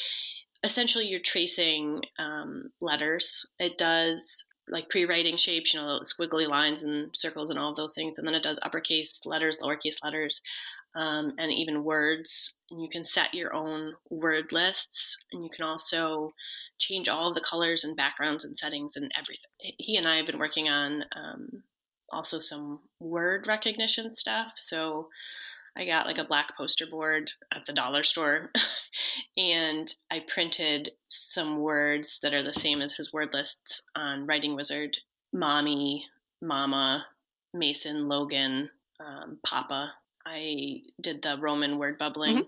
[0.64, 3.48] essentially, you're tracing um, letters.
[3.60, 7.96] It does like pre-writing shapes, you know, squiggly lines and circles and all of those
[7.96, 10.42] things, and then it does uppercase letters, lowercase letters
[10.96, 12.56] um, and even words.
[12.70, 16.34] And you can set your own word lists, and you can also
[16.78, 19.52] change all of the colors and backgrounds and settings and everything.
[19.78, 21.64] He and I have been working on um,
[22.12, 24.54] also some word recognition stuff.
[24.58, 25.10] So
[25.76, 28.52] I got like a black poster board at the dollar store,
[29.38, 34.56] and I printed some words that are the same as his word lists on Writing
[34.56, 34.98] Wizard
[35.34, 36.06] mommy,
[36.42, 37.06] mama,
[37.54, 38.70] Mason, Logan,
[39.00, 39.94] um, Papa,
[40.26, 42.36] I did the Roman word bubbling.
[42.38, 42.48] Mm-hmm.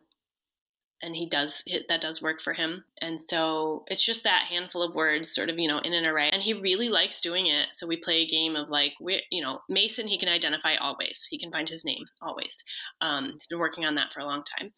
[1.02, 4.96] And he does that does work for him, and so it's just that handful of
[4.96, 6.30] words, sort of you know, in an array.
[6.32, 7.68] And he really likes doing it.
[7.74, 10.08] So we play a game of like, we, you know, Mason.
[10.08, 11.28] He can identify always.
[11.30, 12.64] He can find his name always.
[13.02, 14.72] Um, he's been working on that for a long time.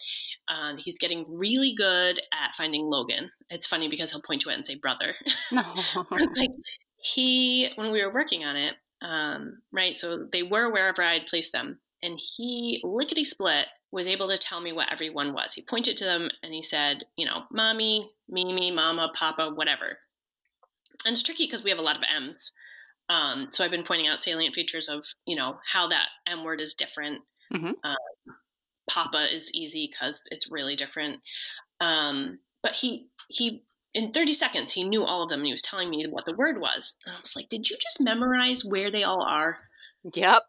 [0.47, 3.29] Um, he's getting really good at finding Logan.
[3.51, 5.13] It's funny because he'll point to it and say brother.
[5.51, 6.49] like
[6.97, 8.73] he, when we were working on it,
[9.03, 9.95] um, right?
[9.95, 14.61] So they were wherever I'd placed them and he lickety split was able to tell
[14.61, 15.53] me what everyone was.
[15.53, 19.99] He pointed to them and he said, you know, mommy, Mimi, mama, papa, whatever.
[21.05, 22.51] And it's tricky because we have a lot of M's.
[23.07, 26.59] Um, so I've been pointing out salient features of, you know, how that M word
[26.59, 27.21] is different.
[27.53, 27.71] Mm-hmm.
[27.83, 28.35] Um,
[28.89, 31.21] papa is easy because it's really different.
[31.79, 35.61] Um, but he, he, in 30 seconds, he knew all of them and he was
[35.61, 36.97] telling me what the word was.
[37.05, 39.57] And I was like, did you just memorize where they all are?
[40.13, 40.43] Yep.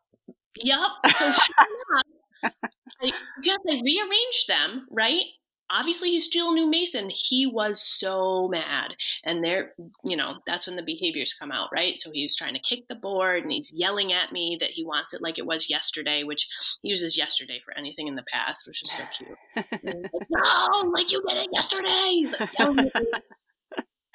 [0.62, 0.80] Yep.
[1.12, 2.02] So enough,
[3.02, 5.24] I, yeah, they rearranged them, right?
[5.68, 7.10] Obviously, he still knew Mason.
[7.12, 8.94] He was so mad.
[9.24, 9.72] And there,
[10.04, 11.98] you know, that's when the behaviors come out, right?
[11.98, 15.12] So he's trying to kick the board and he's yelling at me that he wants
[15.12, 16.46] it like it was yesterday, which
[16.82, 19.36] he uses yesterday for anything in the past, which is so cute.
[19.56, 22.26] like, no, like you did it yesterday.
[22.38, 23.22] Like,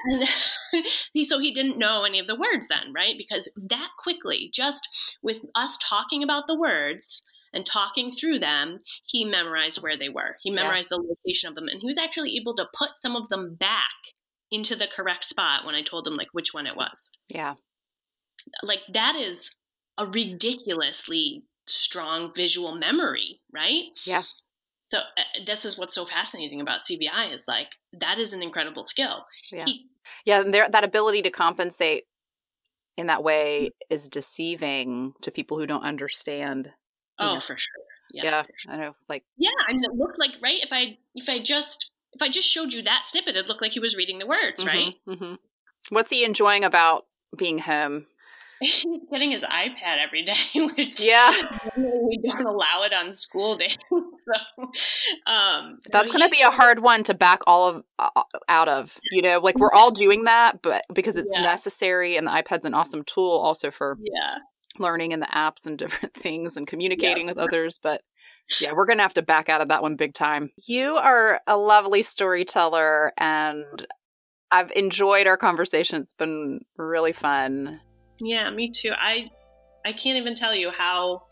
[0.05, 0.85] and
[1.25, 3.15] so he didn't know any of the words then, right?
[3.17, 4.87] Because that quickly, just
[5.21, 7.23] with us talking about the words
[7.53, 10.37] and talking through them, he memorized where they were.
[10.41, 10.97] He memorized yeah.
[10.97, 11.67] the location of them.
[11.67, 13.91] And he was actually able to put some of them back
[14.51, 17.11] into the correct spot when I told him like which one it was.
[17.33, 17.55] Yeah.
[18.63, 19.55] Like that is
[19.97, 23.83] a ridiculously strong visual memory, right?
[24.05, 24.23] Yeah.
[24.85, 28.85] so uh, this is what's so fascinating about CVI is like that is an incredible
[28.85, 29.25] skill.
[29.51, 29.87] Yeah, he,
[30.25, 32.05] yeah, and there, that ability to compensate
[32.97, 33.93] in that way mm-hmm.
[33.93, 36.71] is deceiving to people who don't understand.
[37.19, 37.39] Oh, know.
[37.39, 37.83] for sure.
[38.13, 38.73] Yeah, yeah sure.
[38.73, 38.95] I know.
[39.07, 40.61] Like, yeah, I mean, it looked like right.
[40.63, 43.71] If I if I just if I just showed you that snippet, it looked like
[43.71, 44.93] he was reading the words, mm-hmm, right?
[45.07, 45.35] Mm-hmm.
[45.89, 47.05] What's he enjoying about
[47.37, 48.07] being home?
[48.61, 50.35] He's getting his iPad every day,
[50.75, 51.31] which yeah,
[51.77, 53.77] we don't allow it on school days.
[54.73, 58.69] so um, that's going to be a hard one to back all of uh, out
[58.69, 58.97] of.
[59.11, 61.43] You know, like we're all doing that, but because it's yeah.
[61.43, 64.37] necessary, and the iPad's an awesome tool also for yeah
[64.79, 67.33] learning and the apps and different things and communicating yeah.
[67.33, 67.79] with others.
[67.81, 68.01] But
[68.59, 70.49] yeah, we're going to have to back out of that one big time.
[70.67, 73.87] You are a lovely storyteller, and
[74.51, 76.01] I've enjoyed our conversation.
[76.01, 77.79] It's been really fun.
[78.19, 78.91] Yeah, me too.
[78.97, 79.29] I
[79.85, 81.23] I can't even tell you how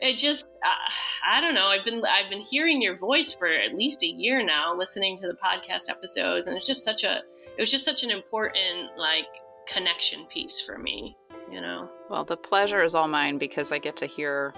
[0.00, 0.92] it just uh,
[1.30, 1.68] I don't know.
[1.68, 5.26] I've been I've been hearing your voice for at least a year now, listening to
[5.26, 9.26] the podcast episodes, and it's just such a it was just such an important like
[9.66, 11.16] connection piece for me.
[11.50, 11.88] You know.
[12.10, 14.54] Well, the pleasure is all mine because I get to hear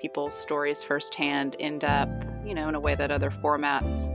[0.00, 2.30] people's stories firsthand, in depth.
[2.44, 4.12] You know, in a way that other formats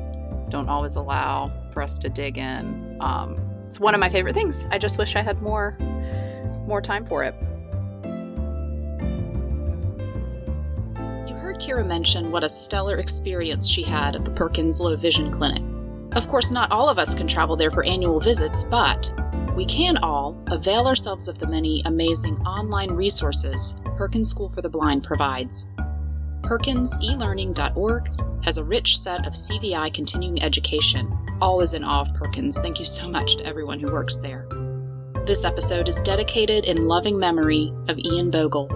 [0.49, 2.97] don't always allow for us to dig in.
[2.99, 3.35] Um,
[3.67, 4.65] it's one of my favorite things.
[4.69, 5.77] I just wish I had more
[6.67, 7.33] more time for it.
[11.61, 15.61] Kira mention what a stellar experience she had at the Perkins Low Vision Clinic.
[16.13, 19.13] Of course, not all of us can travel there for annual visits, but
[19.55, 24.69] we can all avail ourselves of the many amazing online resources Perkins School for the
[24.69, 25.67] Blind provides.
[26.41, 31.15] PerkinsElearning.org has a rich set of CVI continuing education.
[31.41, 32.57] Always in awe of Perkins.
[32.57, 34.47] Thank you so much to everyone who works there.
[35.27, 38.67] This episode is dedicated in loving memory of Ian Bogle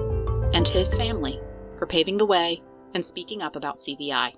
[0.53, 1.39] and his family
[1.77, 2.61] for paving the way
[2.95, 4.33] and speaking up about CVI.